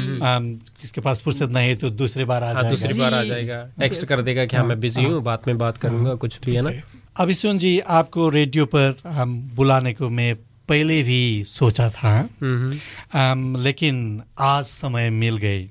किसके 0.80 1.00
पास 1.00 1.20
फुर्सत 1.20 1.50
नहीं 1.50 1.68
है 1.68 1.74
तो 1.76 1.90
दूसरी 1.92 2.24
बार 2.24 2.42
आ 2.42 2.52
हाँ 2.52 2.68
दूसरी 2.70 2.88
जाएगा 2.88 3.02
बार 3.02 3.14
आ 3.14 3.22
जाएगा। 3.24 3.62
टेक्स्ट 3.80 4.04
कर 4.04 4.22
देगा 4.22 4.44
कि 4.44 4.56
हाँ 4.56 4.66
मैं 4.66 4.78
बिज़ी 4.80 5.04
हूँ 5.04 5.22
बाद 5.22 5.48
में 5.48 5.58
बात 5.58 5.78
करूँगा 5.78 6.14
कुछ 6.16 6.38
भी 6.44 6.54
है 6.54 6.62
ना? 6.62 6.70
अभी 7.16 7.34
सुन 7.34 7.58
जी 7.58 7.78
आपको 7.90 8.28
रेडियो 8.28 8.66
पर 8.66 8.96
हम 9.08 9.40
बुलाने 9.56 9.92
को 9.92 10.08
मैं 10.10 10.34
पहले 10.68 11.02
भी 11.02 11.44
सोचा 11.44 11.88
था। 11.90 12.14
हम्म। 12.42 12.78
आम, 13.18 13.56
लेकिन 13.56 14.22
आज 14.38 14.64
समय 14.64 15.10
मिल 15.10 15.36
गई। 15.36 15.66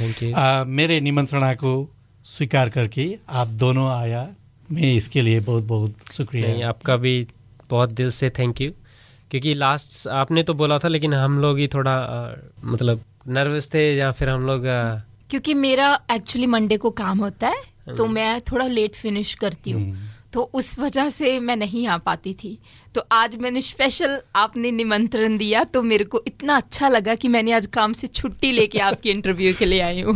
थैंक 0.00 0.22
यू 0.22 0.32
मेरे 0.72 1.00
निमंत्रणा 1.00 1.52
को 1.54 1.72
स्वीकार 2.24 2.68
करके 2.68 3.06
आप 3.30 3.48
दोनों 3.60 3.88
आया। 3.90 4.28
मैं 4.68 4.92
इसके 4.94 5.22
लिए 5.22 5.40
बहुत 5.42 5.64
बहुत 5.64 6.12
शुक्रिया 6.12 6.68
आपका 6.68 6.96
भी 6.96 7.14
बहुत 7.70 7.90
दिल 7.92 8.10
से 8.10 8.30
थैंक 8.30 8.60
यू 8.60 8.70
क्योंकि 9.32 9.54
लास्ट 9.54 10.08
आपने 10.08 10.42
तो 10.42 10.54
बोला 10.54 10.78
था 10.78 10.88
लेकिन 10.88 11.14
हम 11.14 11.38
लोग 11.38 11.58
ही 11.58 11.68
थोड़ा 11.68 11.94
मतलब 12.64 13.00
नर्वस 13.28 13.68
थे 13.74 13.96
या 13.96 14.10
फिर 14.10 14.28
हम 14.28 14.46
लोग 14.46 14.62
क्योंकि 15.30 15.54
मेरा 15.54 16.00
एक्चुअली 16.10 16.46
मंडे 16.46 16.76
को 16.76 16.90
काम 16.90 17.18
होता 17.18 17.48
है 17.48 17.96
तो 17.96 18.06
मैं 18.06 18.40
थोड़ा 18.40 18.66
लेट 18.66 18.94
फिनिश 18.94 19.34
करती 19.34 19.70
हूँ। 19.70 19.82
हम्म। 19.82 20.08
तो 20.32 20.42
उस 20.54 20.78
वजह 20.78 21.08
से 21.08 21.40
मैं 21.40 21.56
नहीं 21.56 21.86
आ 21.86 21.96
पाती 21.98 22.32
थी। 22.34 22.58
तो 22.94 23.02
आज 23.12 23.36
मैंने 23.36 23.60
स्पेशल 23.60 24.20
आपने 24.36 24.70
निमंत्रण 24.70 25.36
दिया 25.38 25.64
तो 25.64 25.82
मेरे 25.82 26.04
को 26.04 26.22
इतना 26.26 26.56
अच्छा 26.56 26.88
लगा 26.88 27.14
कि 27.14 27.28
मैंने 27.28 27.52
आज 27.52 27.66
काम 27.66 27.92
से 27.92 28.06
छुट्टी 28.06 28.52
लेके 28.52 28.78
आपके 28.78 29.10
इंटरव्यू 29.10 29.54
के 29.58 29.64
लिए 29.64 29.80
आई 29.80 30.00
हूँ। 30.00 30.14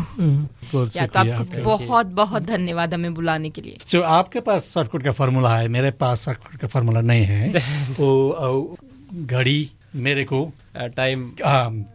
बहुत 0.72 0.96
या 0.96 1.06
तो 1.06 1.18
आपको 1.20 1.62
बहुत 1.64 2.06
बहुत 2.06 2.42
धन्यवाद 2.42 2.94
हमें 2.94 3.14
बुलाने 3.14 3.50
के 3.50 3.60
लिए। 3.60 3.76
जो 3.88 4.02
आपके 4.02 4.40
पास 4.40 4.70
शॉर्टकट 4.72 5.02
का 5.02 5.12
फार्मूला 5.12 5.56
है 5.56 5.68
मेरे 5.68 5.90
पास 5.90 6.24
शॉर्टकट 6.24 6.60
का 6.60 6.68
फार्मूला 6.68 7.00
नहीं 7.00 7.24
है। 7.24 7.48
अ, 7.54 8.76
घड़ी 9.14 9.70
मेरे 9.94 10.24
को 10.24 10.52
टाइम 10.76 11.32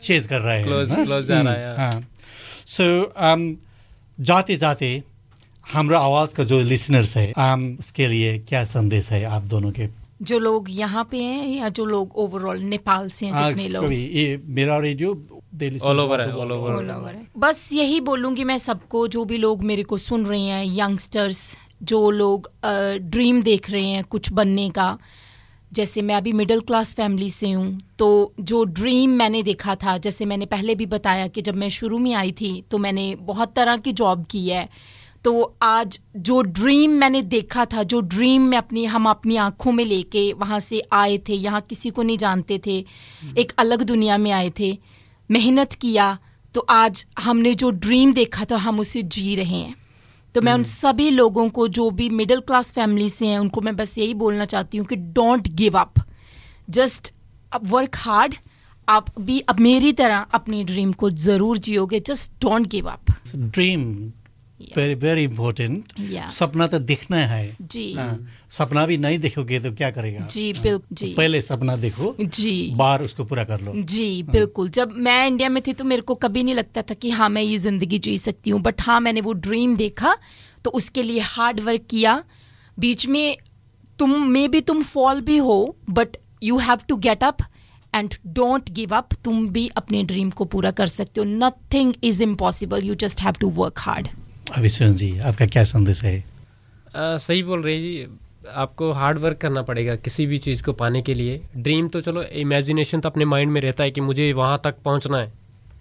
चेज 0.01 0.27
कर 0.27 0.41
रहे 0.41 0.61
हैं 0.61 0.85
हाँ? 1.05 1.21
जा 1.21 1.41
रहा 1.41 1.53
है, 1.53 1.67
हम्म, 1.67 1.81
हाँ 1.81 2.07
सो 2.65 3.11
जाते 4.19 4.57
जाते 4.57 5.03
हमारा 5.73 5.99
आवाज़ 5.99 6.35
का 6.35 6.43
जो 6.43 6.61
लिसनर्स 6.61 7.17
है 7.17 7.33
um, 7.33 7.79
उसके 7.79 8.07
लिए 8.07 8.39
क्या 8.39 8.65
संदेश 8.65 9.09
है 9.09 9.23
आप 9.23 9.41
दोनों 9.41 9.71
के 9.71 9.87
जो 10.21 10.39
लोग 10.39 10.67
यहाँ 10.69 11.07
पे 11.11 11.17
हैं 11.17 11.47
या 11.47 11.69
जो 11.69 11.85
लोग 11.85 12.11
ओवरऑल 12.15 12.59
नेपाल 12.59 13.09
से 13.09 13.25
हैं 13.25 13.47
जितने 13.47 13.67
लोग 13.67 13.93
ये 13.93 14.41
मेरा 14.45 14.77
रेडियो 14.77 15.25
over 15.55 15.79
all 15.79 16.19
है, 16.19 16.33
over. 16.33 16.49
All 16.49 16.89
over 16.89 17.15
है। 17.15 17.27
बस 17.37 17.69
यही 17.73 18.01
बोलूँगी 18.01 18.43
मैं 18.43 18.57
सबको 18.57 19.07
जो 19.07 19.25
भी 19.25 19.37
लोग 19.37 19.63
मेरे 19.63 19.83
को 19.83 19.97
सुन 19.97 20.25
रहे 20.25 20.41
हैं 20.41 20.65
यंगस्टर्स 20.65 21.57
जो 21.83 22.11
लोग 22.11 22.51
ड्रीम 22.97 23.41
देख 23.43 23.69
रहे 23.69 23.85
हैं 23.85 24.03
कुछ 24.03 24.31
बनने 24.31 24.69
का 24.69 24.97
जैसे 25.73 26.01
मैं 26.01 26.15
अभी 26.15 26.31
मिडिल 26.31 26.59
क्लास 26.59 26.93
फैमिली 26.93 27.29
से 27.29 27.51
हूँ 27.51 27.81
तो 27.99 28.33
जो 28.39 28.63
ड्रीम 28.63 29.09
मैंने 29.09 29.43
देखा 29.43 29.75
था 29.75 29.97
जैसे 29.97 30.25
मैंने 30.25 30.45
पहले 30.45 30.75
भी 30.75 30.85
बताया 30.85 31.27
कि 31.27 31.41
जब 31.41 31.55
मैं 31.55 31.69
शुरू 31.69 31.97
में 31.97 32.13
आई 32.13 32.31
थी 32.31 32.63
तो 32.71 32.77
मैंने 32.77 33.15
बहुत 33.15 33.53
तरह 33.55 33.77
की 33.77 33.93
जॉब 33.93 34.25
की 34.25 34.47
है। 34.49 34.69
तो 35.23 35.55
आज 35.61 35.99
जो 36.17 36.41
ड्रीम 36.41 36.91
मैंने 36.91 37.21
देखा 37.21 37.65
था 37.65 37.83
जो 37.83 37.99
ड्रीम 38.01 38.41
में 38.41 38.57
अपनी 38.57 38.85
हम 38.85 39.09
अपनी 39.09 39.35
आँखों 39.35 39.71
में 39.71 39.85
लेके 39.85 40.31
वहाँ 40.33 40.59
से 40.59 40.81
आए 40.93 41.17
थे 41.17 41.33
यहाँ 41.33 41.61
किसी 41.61 41.89
को 41.89 42.03
नहीं 42.03 42.17
जानते 42.17 42.59
थे 42.65 42.77
एक 43.37 43.51
अलग 43.57 43.83
दुनिया 43.83 44.17
में 44.17 44.31
आए 44.31 44.51
थे 44.59 44.77
मेहनत 45.29 45.73
किया 45.73 46.17
तो 46.55 46.65
आज 46.69 47.05
हमने 47.19 47.53
जो 47.53 47.69
ड्रीम 47.69 48.13
देखा 48.13 48.45
था 48.45 48.57
हम 48.57 48.79
उसे 48.79 49.01
जी 49.01 49.35
रहे 49.35 49.57
हैं। 49.57 49.75
तो 50.35 50.41
मैं 50.41 50.53
उन 50.53 50.63
सभी 50.63 51.09
लोगों 51.09 51.49
को 51.49 51.67
जो 51.67 51.89
भी 51.91 52.09
मिडिल 52.09 52.39
क्लास 52.39 52.71
फैमिली 52.71 53.09
से 53.09 53.27
हैं 53.27 53.39
उनको 53.39 53.61
मैं 53.61 53.75
बस 53.75 53.97
यही 53.97 54.13
बोलना 54.13 54.45
चाहती 54.45 54.77
हूँ 54.77 54.85
कि 54.87 54.95
don't 54.95 55.47
give 55.47 55.77
up 55.79 55.93
just 56.69 57.11
work 57.67 57.95
hard 57.95 58.35
आप 58.87 59.19
भी 59.19 59.39
अब 59.39 59.59
मेरी 59.59 59.91
तरह 59.93 60.25
अपनी 60.33 60.63
ड्रीम 60.63 60.91
को 60.93 61.09
ज़रूर 61.09 61.57
जियोगे. 61.57 61.99
Just 61.99 62.31
don't 62.41 62.67
give 62.67 62.89
up 62.89 63.11
dream 63.35 64.11
very 64.75 64.95
very 64.97 65.23
important 65.23 65.93
सपना 66.31 66.67
तो 66.67 66.79
देखना 66.81 67.17
है। 67.17 67.55
जी। 67.63 67.93
हाँ, 67.93 68.27
सपना 68.49 68.85
भी 68.85 68.97
नहीं 68.97 69.19
देखोगे 69.19 69.59
तो 69.59 69.71
क्या 69.73 69.89
करेगा? 69.91 70.27
जी 70.27 70.51
बिल्कुल 70.53 70.95
जी। 70.95 71.13
पहले 71.13 71.41
सपना 71.41 71.75
देखो 71.77 72.15
जी। 72.21 72.71
बार 72.75 73.03
उसको 73.03 73.25
पूरा 73.25 73.43
कर 73.43 73.61
लो। 73.61 73.73
जी 73.75 74.23
बिल्कुल। 74.23 74.69
जब 74.71 74.91
मैं 74.99 75.27
इंडिया 75.27 75.49
में 75.49 75.61
थी 75.67 75.73
तो 75.73 75.83
मेरे 75.83 76.01
को 76.01 76.15
कभी 76.17 76.43
नहीं 76.43 76.55
लगता 76.55 76.81
था 76.81 76.93
कि 76.93 77.09
हाँ 77.11 77.29
मैं 77.29 77.41
ये 77.41 77.57
ज़िंदगी 77.59 77.99
जी 77.99 78.17
सकती 78.19 78.49
हूँ। 78.49 78.61
बट 78.61 78.81
हाँ 78.81 78.99
मैंने 78.99 79.21
वो 79.21 79.33
ड्रीम 79.41 79.75
देखा 79.77 80.15
तो 80.65 80.69
उसके 80.71 81.03
लिए 81.03 81.19
हार्ड 81.21 81.59
वर्क 81.59 81.85
किया। 81.89 82.23
बीच 82.77 83.07
में 83.07 83.37
तुम 83.99 84.21
मे 84.27 84.47
भी 84.47 84.61
तुम 84.61 84.83
फॉल 84.83 85.21
भी 85.21 85.37
हो 85.39 85.75
but 85.89 86.17
you 86.43 86.57
have 86.59 86.79
to 86.87 86.95
get 86.97 87.23
up 87.23 87.37
and 87.93 88.13
don't 88.27 88.69
give 88.71 88.95
up 88.95 89.13
तुम 89.23 89.47
भी 89.49 89.67
अपने 89.77 90.03
ड्रीम 90.03 90.29
को 90.31 90.45
पूरा 90.45 90.71
कर 90.71 90.87
सकते 90.87 91.21
हो। 91.21 91.25
Nothing 91.27 91.93
is 92.03 92.21
impossible 92.23 92.83
you 92.83 92.95
just 92.95 93.21
have 93.21 93.33
to 93.39 93.49
work 93.55 93.79
hard 93.79 94.07
Abhishek 94.57 94.91
ji 94.93 95.17
आपका 95.19 95.45
क्या 95.45 95.63
संदेश 95.63 96.03
है? 96.03 96.23
आ, 96.95 97.17
सही 97.17 97.43
बोल 97.43 97.61
रहे 97.63 97.77
जी। 97.79 98.07
आपको 98.53 98.91
हार्ड 98.91 99.17
वर्क 99.17 99.37
करना 99.37 99.61
पड़ेगा 99.61 99.95
किसी 99.95 100.25
भी 100.25 100.37
चीज़ 100.37 100.63
को 100.63 100.73
पाने 100.73 101.01
के 101.01 101.13
लिए। 101.13 101.39
ड्रीम 101.57 101.87
तो 101.87 102.01
चलो 102.01 102.23
इमेजिनेशन 102.23 102.99
तो 102.99 103.09
अपने 103.09 103.25
माइंड 103.25 103.51
में 103.51 103.61
रहता 103.61 103.83
है 103.83 103.91
कि 103.91 104.01
मुझे 104.01 104.31
वहाँ 104.33 104.59
तक 104.63 104.75
पहुँचना 104.85 105.17
है। 105.17 105.31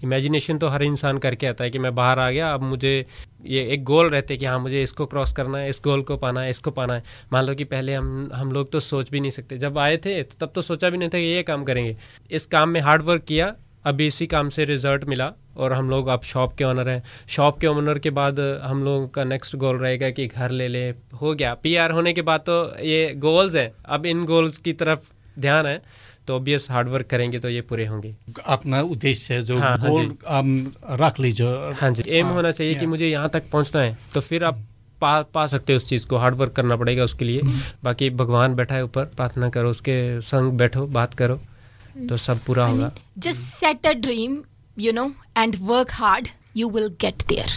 इमेजिनेशन 0.02 0.58
तो 0.58 0.68
हर 0.68 0.82
इंसान 0.82 1.18
करके 1.18 1.46
आता 1.46 1.64
है 1.64 1.70
कि 1.70 1.78
मैं 1.78 1.94
बाहर 1.94 2.18
आ 2.18 2.30
गया 2.30 2.52
अब 2.54 2.62
मुझे 2.62 2.94
ये 3.46 3.66
एक 3.72 3.82
गोल 3.84 4.10
रहते 4.10 4.36
कि 4.36 4.44
हाँ 4.44 4.58
मुझे 4.58 4.82
इसको 4.82 5.06
क्रॉस 5.06 5.32
करना 5.32 5.58
है 5.58 5.68
इस 5.68 5.80
गोल 5.84 6.02
को 6.02 6.16
पाना 6.16 6.40
है 6.40 6.50
इसको 6.50 6.70
पाना 6.70 6.94
है। 6.94 7.02
मान 7.32 7.44
लो 7.44 7.54
कि 7.54 7.64
पहले 7.64 7.94
हम 7.94 8.30
हम 8.34 8.52
लोग 8.52 8.70
तो 8.72 8.80
सोच 8.80 9.10
भी 9.10 9.20
नहीं 9.20 9.30
सकते। 9.30 9.58
जब 9.58 9.78
आए 9.78 9.96
थे 9.96 10.22
तो 10.22 10.46
तब 10.46 10.52
तो 10.54 10.62
सोचा 10.62 10.90
भी 10.90 10.98
नहीं 10.98 11.08
था 11.08 11.18
कि 11.18 11.24
ये 11.24 11.42
काम 11.42 11.64
करेंगे। 11.64 11.96
इस 12.30 12.46
काम 12.46 12.68
में 12.68 12.80
हार्ड 12.80 13.02
वर्क 13.02 13.24
किया 13.24 13.54
अभी 13.84 14.06
इसी 14.06 14.26
काम 14.26 14.48
से 14.48 14.64
रिज़ल्ट 14.64 15.04
मिला 15.04 15.30
और 15.56 15.72
हम 15.72 15.90
लोग 15.90 16.08
अब 16.08 16.22
शॉप 16.22 16.54
के 16.56 16.64
ओनर 16.64 16.88
हैं। 16.88 17.02
शॉप 17.28 17.58
के 17.60 17.66
ओनर 17.66 17.98
के 17.98 18.10
बाद 18.10 18.40
हम 18.62 18.82
लोगों 18.84 19.06
का 19.08 19.24
नेक्स्ट 19.24 19.56
गोल 19.56 19.76
रहेगा 19.76 20.10
कि 20.10 20.26
घर 20.26 20.50
ले 20.50 20.68
ले। 20.68 20.88
हो 21.22 21.34
गया। 21.34 21.54
पीआर 21.54 21.90
होने 21.90 22.12
के 22.12 22.22
बाद 22.22 22.40
तो 22.40 22.62
ये 22.84 23.12
गोल्स 23.18 23.54
हैं। 23.54 23.70
अब 23.86 24.06
इन 24.06 24.24
गोल्स 24.24 24.58
की 24.58 24.72
तरफ़ 24.74 25.10
ध्यान 25.38 25.66
है 25.66 25.80
तो 26.26 26.36
ऑब्वियस 26.36 26.66
हार्ड 26.70 26.88
वर्क 26.88 27.06
करेंगे 27.06 27.38
तो 27.38 27.48
ये 27.48 27.60
पूरे 27.60 27.86
होंगे। 27.86 28.14
अपना 28.46 28.80
उद्देश्य 28.82 29.34
है 29.34 29.42
जो 29.44 29.58
हाँ, 29.58 29.76
हाँ 29.78 29.90
गोल। 29.90 30.12
हम 30.28 30.72
रख 31.00 31.20
लीजिए। 31.20 31.46
हाँ 31.80 31.90
जी। 31.90 32.02
एम 32.08 32.26
हाँ, 32.26 32.34
होना 32.34 32.50
चाहिए 32.50 32.74
कि 32.74 32.86
मुझे 32.86 33.08
यहाँ 33.08 33.28
तक 33.28 33.50
पहुँचना 33.52 33.82
है 33.82 33.96
तो 34.14 34.20
फिर 34.20 34.44
आप 34.44 34.62
पा 35.00 35.20
पा 35.34 35.46
सकते 35.46 35.72
हो 35.72 35.76
उस 35.76 35.88
चीज़ 35.88 36.06
को। 36.06 36.16
हार्ड 36.16 36.34
वर्क 36.36 36.52
करना 36.52 36.76
पड़ेगा 36.76 37.04
उसके 37.04 37.24
लिए। 37.24 37.40
बाकी 37.84 38.10
भगवान 38.16 38.54
बैठा 38.54 38.74
है 38.74 38.84
ऊपर 38.84 39.04
प्रार्थना 39.16 39.48
करो 39.50 39.70
उसके 39.70 40.20
संग 40.22 40.52
बैठो 40.58 40.86
बात 40.88 41.14
करो। 41.14 41.40
तो 42.08 42.16
सब 42.18 42.44
पूरा 42.44 42.66
होगा। 42.66 42.92
just 43.18 43.48
set 43.56 43.90
a 43.90 43.96
dream 44.02 44.36
you 44.76 44.92
know 44.92 45.10
and 45.38 45.58
work 45.68 45.98
hard 45.98 46.30
you 46.56 46.70
will 46.76 46.94
get 47.00 47.26
there. 47.32 47.50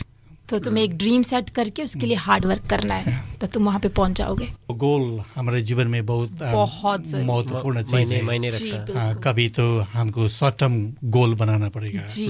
तो 0.49 0.57
तुम्हें 0.59 0.83
एक 0.83 0.97
ड्रीम 0.97 1.21
सेट 1.23 1.49
करके 1.49 1.83
उसके 1.83 2.05
लिए 2.05 2.17
हार्ड 2.17 2.45
वर्क 2.45 2.65
करना 2.69 2.93
है 2.93 3.21
तो 3.41 3.47
तुम 3.47 3.65
वहाँ 3.65 3.79
पे 3.79 3.89
पहुँच 3.89 4.17
जाओगे। 4.17 4.47
गोल 4.73 5.21
हमारे 5.35 5.61
जीवन 5.61 5.87
में 5.87 6.05
बहुत 6.05 6.31
बहुत 6.33 7.07
महत्वपूर्ण 7.07 7.83
चीज़ 7.83 8.13
है। 8.13 8.21
मायने 8.23 8.51
जी 8.51 8.71
रखता 8.71 9.03
है। 9.03 9.15
कभी 9.23 9.47
तो 9.49 9.65
हमको 9.93 10.27
शॉर्ट 10.29 10.57
टर्म 10.59 10.75
गोल 11.09 11.35
बनाना 11.35 11.69
पड़ेगा। 11.69 12.05
जी। 12.07 12.27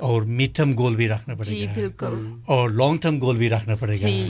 और 0.00 0.24
मिड 0.24 0.54
टर्म 0.54 0.74
गोल 0.74 0.96
भी 0.96 1.06
रखना 1.06 1.34
जी 1.34 1.54
पड़ेगा। 1.54 1.72
बिल्कुल। 1.72 2.42
और 2.48 2.70
लॉन्ग 2.72 3.00
टर्म 3.02 3.18
गोल 3.18 3.36
भी 3.36 3.48
रखना 3.48 3.74
पड़ेगा। 3.74 4.08
जी। 4.08 4.22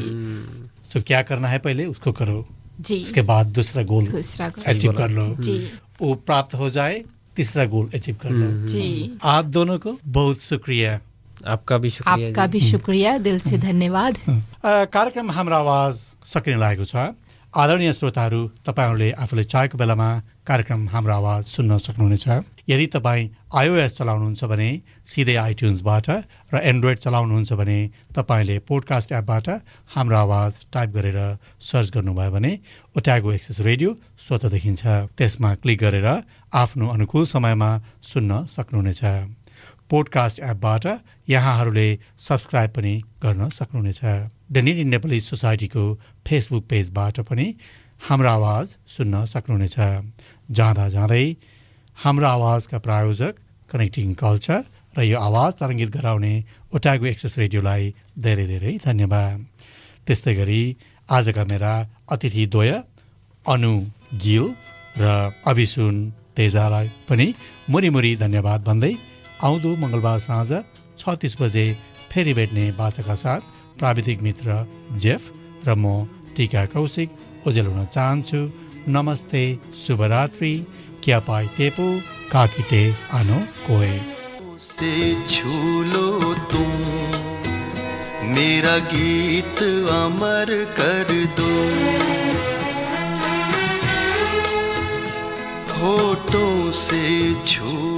तो 0.93 1.03
क्या 1.03 1.23
करना 1.23 1.49
है 1.49 1.59
पहले? 1.59 1.87
उसको 1.87 2.13
करो। 2.13 2.47
जी। 2.81 3.03
उसके 3.03 3.23
बाद 3.23 3.47
दूसरा 3.47 3.83
गोल 3.83 4.07
दूसरा 4.07 4.53
अचीव 4.67 4.93
कर 4.93 5.11
लो। 5.11 5.35
जी। 5.41 5.59
वो 6.01 6.15
प्राप्त 6.27 6.55
हो 6.55 6.71
जाए 6.71 7.03
तीसरा 7.37 7.65
गोल 7.67 7.91
अचीव 7.95 8.17
कर 8.23 8.31
लो 8.31 8.67
जी। 8.69 9.19
आप 9.25 9.45
दोनों 9.47 9.79
को 9.79 9.99
बहुत 10.07 10.41
शुक्रिया। 10.43 10.99
आपका 11.47 11.79
भी 11.79 11.91
शुक्रिया 11.91 12.29
आपका 12.29 12.47
भी 12.47 12.61
शुक्रिया 12.61 13.17
दिल 13.19 13.39
से 13.41 13.59
धन्यवाद। 13.59 14.19
कार्यक्रम 14.65 15.31
हमारा 15.31 15.59
आवाज़ 15.59 15.97
सकिन 16.27 16.59
लागेको 16.59 16.85
छ। 16.85 16.95
आदरणीय 17.55 17.93
श्रोताहरू 17.93 18.41
तपाईँहरूले 18.67 19.11
आफूले 19.15 19.45
चाहेको 19.45 19.79
बेलामा 19.79 20.09
कार्यक्रम 20.47 20.89
हाम्रो 20.91 21.13
आवाज 21.15 21.43
सुन्न 21.47 21.77
सक्नुहुनेछ। 21.79 22.27
यदि 22.69 22.87
तपाईँ 22.95 23.29
आइओएस 23.55 23.93
चलाउनुहुन्छ 23.99 24.45
भने 24.51 24.69
सिधै 25.07 25.37
आइट्युन्सबाट 25.39 26.07
र 26.55 26.61
एन्ड्रोइड 26.71 26.99
चलाउनुहुन्छ 26.99 27.53
भने 27.61 27.79
तपाईँले 28.17 28.59
पोडकास्ट 28.69 29.13
एपबाट 29.13 29.47
हाम्रो 29.95 30.17
आवाज 30.17 30.53
टाइप 30.75 30.91
गरेर 30.97 31.21
सर्च 31.63 31.89
गर्नुभयो 31.95 32.31
भने 32.35 32.53
ओट्यागो 32.97 33.33
एक्सेस 33.33 33.61
रेडियो 33.61 33.91
स्वतः 34.27 34.49
देखिन्छ। 34.51 34.83
त्यसमा 35.15 35.55
क्लिक 35.63 35.79
गरेर 35.79 36.09
आफ्नो 36.55 36.87
अनुकूल 36.89 37.25
समयमा 37.27 37.71
सुन्न 38.03 38.45
सक्नुहुनेछ। 38.51 39.03
पोडकास्ट 39.95 40.41
एपबाट 40.43 40.87
यहाँहरूले 41.29 41.89
सब्सक्राइब 42.19 42.71
पनि 42.77 42.95
गर्न 43.23 43.49
सक्नुहुनेछ। 43.49 44.01
द 44.51 44.57
निड 44.67 44.79
नेपाली 44.87 45.21
सोसाइटीको 45.23 45.85
फेसबुक 46.27 46.65
पेजबाट 46.71 47.21
पनि 47.29 47.47
हाम्रो 48.01 48.29
आवाज 48.29 48.75
सुन्न 48.91 49.25
सक्नुहुनेछ। 49.33 49.77
जाँदा 50.51 50.89
जाँदै 50.97 51.27
हाम्रो 51.99 52.27
आवाजका 52.29 52.79
प्रायोजक 52.87 53.35
कनेक्टिङ 53.71 54.09
कल्चर 54.19 54.61
र 54.99 55.03
यो 55.03 55.19
आवाज 55.21 55.53
तरङ्गित 55.63 55.91
गराउने 55.97 56.35
ओटागो 56.75 57.07
एक्सेस 57.13 57.39
रेडियोलाई 57.39 57.95
धेरै 58.19 58.47
धेरै 58.51 58.75
धन्यवाद। 58.85 59.47
त्यस्तै 60.07 60.35
गरी 60.35 60.61
आजका 61.09 61.45
मेरा 61.55 61.73
अतिथिद्वय 62.11 62.73
अनु 63.47 63.73
गिल 64.27 64.45
र 64.99 65.05
अभिसुन 65.47 65.97
तेजालाई 66.37 66.87
पनि 67.09 67.27
मुरी 67.71 68.17
धन्यवाद 68.19 68.61
भन्दै 68.67 68.95
आउँदो 69.45 69.71
मङ्गलबार 69.77 70.19
साँझ 70.25 70.51
छ 70.99 71.15
तिस 71.23 71.35
बजे 71.41 71.65
फेरि 72.11 72.33
भेट्ने 72.35 72.65
बाचाका 72.79 73.15
साथ 73.23 73.41
प्राविधिक 73.79 74.23
मित्र 74.23 74.57
जेफ 75.05 75.23
र 75.67 75.75
म 75.77 76.09
टिका 76.37 76.65
कौशिक 76.73 77.09
ओजेल 77.49 77.67
हुन 77.67 77.85
चाहन्छु। 77.95 78.41
नमस्ते 78.89 79.43
शुभरात्रि। 79.77 80.55
क्या 81.05 81.19
पाइ 81.29 81.47
टेपो 81.57 81.89
काकिटे 82.33 82.83
आनो 83.13 83.39
कोए। 83.67 83.93
से 84.65 84.93
छू 85.29 85.53
लो 85.93 86.09
तुम 86.53 86.73
मेरा 88.35 88.77
गीत 88.93 89.63
अमर 89.95 90.53
कर 90.79 91.13
दो। 91.39 91.53
होठों 95.79 96.55
से 96.73 97.05
छू 97.47 97.94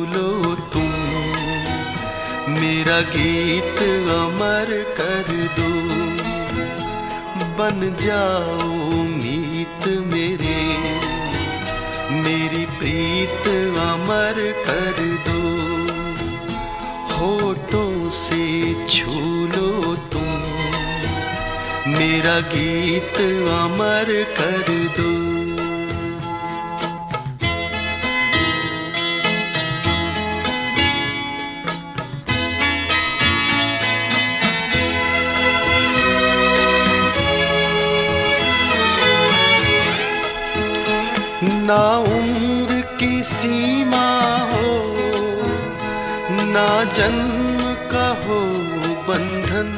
मेरा 2.87 3.01
गीत 3.01 3.79
अमर 4.11 4.67
कर 5.01 5.33
दो। 5.59 5.71
बन 7.59 7.97
जाओ 8.01 8.69
मीत 9.03 9.89
मेरे। 9.89 10.79
मेरी 12.11 12.67
प्रीत 12.67 13.49
अमर 13.79 14.53
कर 14.67 15.03
दो। 15.29 15.43
होठों 17.17 18.11
से 18.11 18.75
छू 18.89 19.11
लो 19.47 19.97
तुम। 19.97 20.43
मेरा 21.93 22.41
गीत 22.41 23.15
अमर 23.49 24.27
कर 24.41 24.93
दो। 25.01 25.16
ना 41.67 41.85
उम्र 41.97 42.81
की 43.01 43.23
सीमा 43.25 44.09
हो, 44.51 44.73
ना 46.53 46.69
जन्म 46.95 47.59
का 47.93 48.07
हो 48.25 48.39
बंधन। 49.09 49.71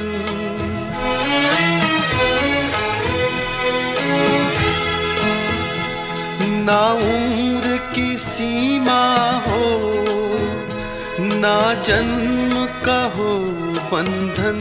ना 6.66 6.82
उम्र 6.92 7.76
की 7.94 8.16
सीमा 8.18 9.02
हो, 9.48 9.64
ना 11.40 11.58
जन्म 11.82 12.66
का 12.84 13.00
हो 13.16 13.32
बंधन। 13.92 14.60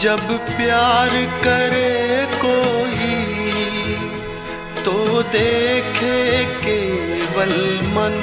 जब 0.00 0.24
प्यार 0.48 1.10
करे 1.44 1.92
कोई 2.36 2.83
देखे 5.34 6.18
केवल 6.56 7.52
मन, 7.94 8.16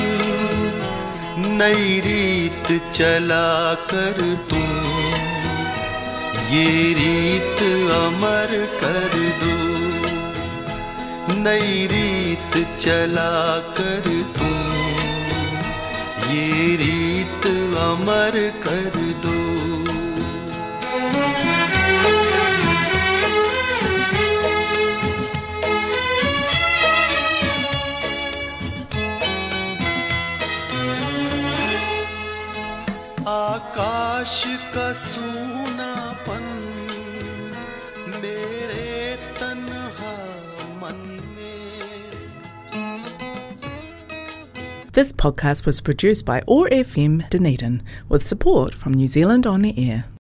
नई 1.58 2.00
रीत 2.06 2.70
चला 2.94 3.48
कर 3.92 4.20
तू। 4.50 4.62
ये 6.52 6.70
रीत 6.94 7.62
अमर 7.96 8.56
कर 8.76 9.18
दो, 9.42 9.58
नई 11.40 11.88
रीत 11.92 12.58
चला 12.80 13.32
कर 13.78 14.10
तू। 14.38 14.50
ये 16.34 16.76
रीत 16.78 17.48
अमर 17.82 18.40
कर 18.66 19.00
दो। 19.26 19.41
का 34.75 34.93
सूनापन 34.93 36.45
मेरे 38.23 39.17
तन्हा 39.41 40.17
मन 40.83 40.99
में 41.37 41.73
This 44.93 45.13
podcast 45.13 45.67
was 45.67 45.81
produced 45.83 46.25
by 46.25 46.43
OAR 46.47 46.69
FM 46.71 47.29
Dunedin 47.29 47.83
with 48.09 48.23
support 48.27 48.75
from 48.75 48.95
New 48.95 49.09
Zealand 49.09 49.47
On 49.47 49.61
the 49.61 49.75
Air. 49.79 50.07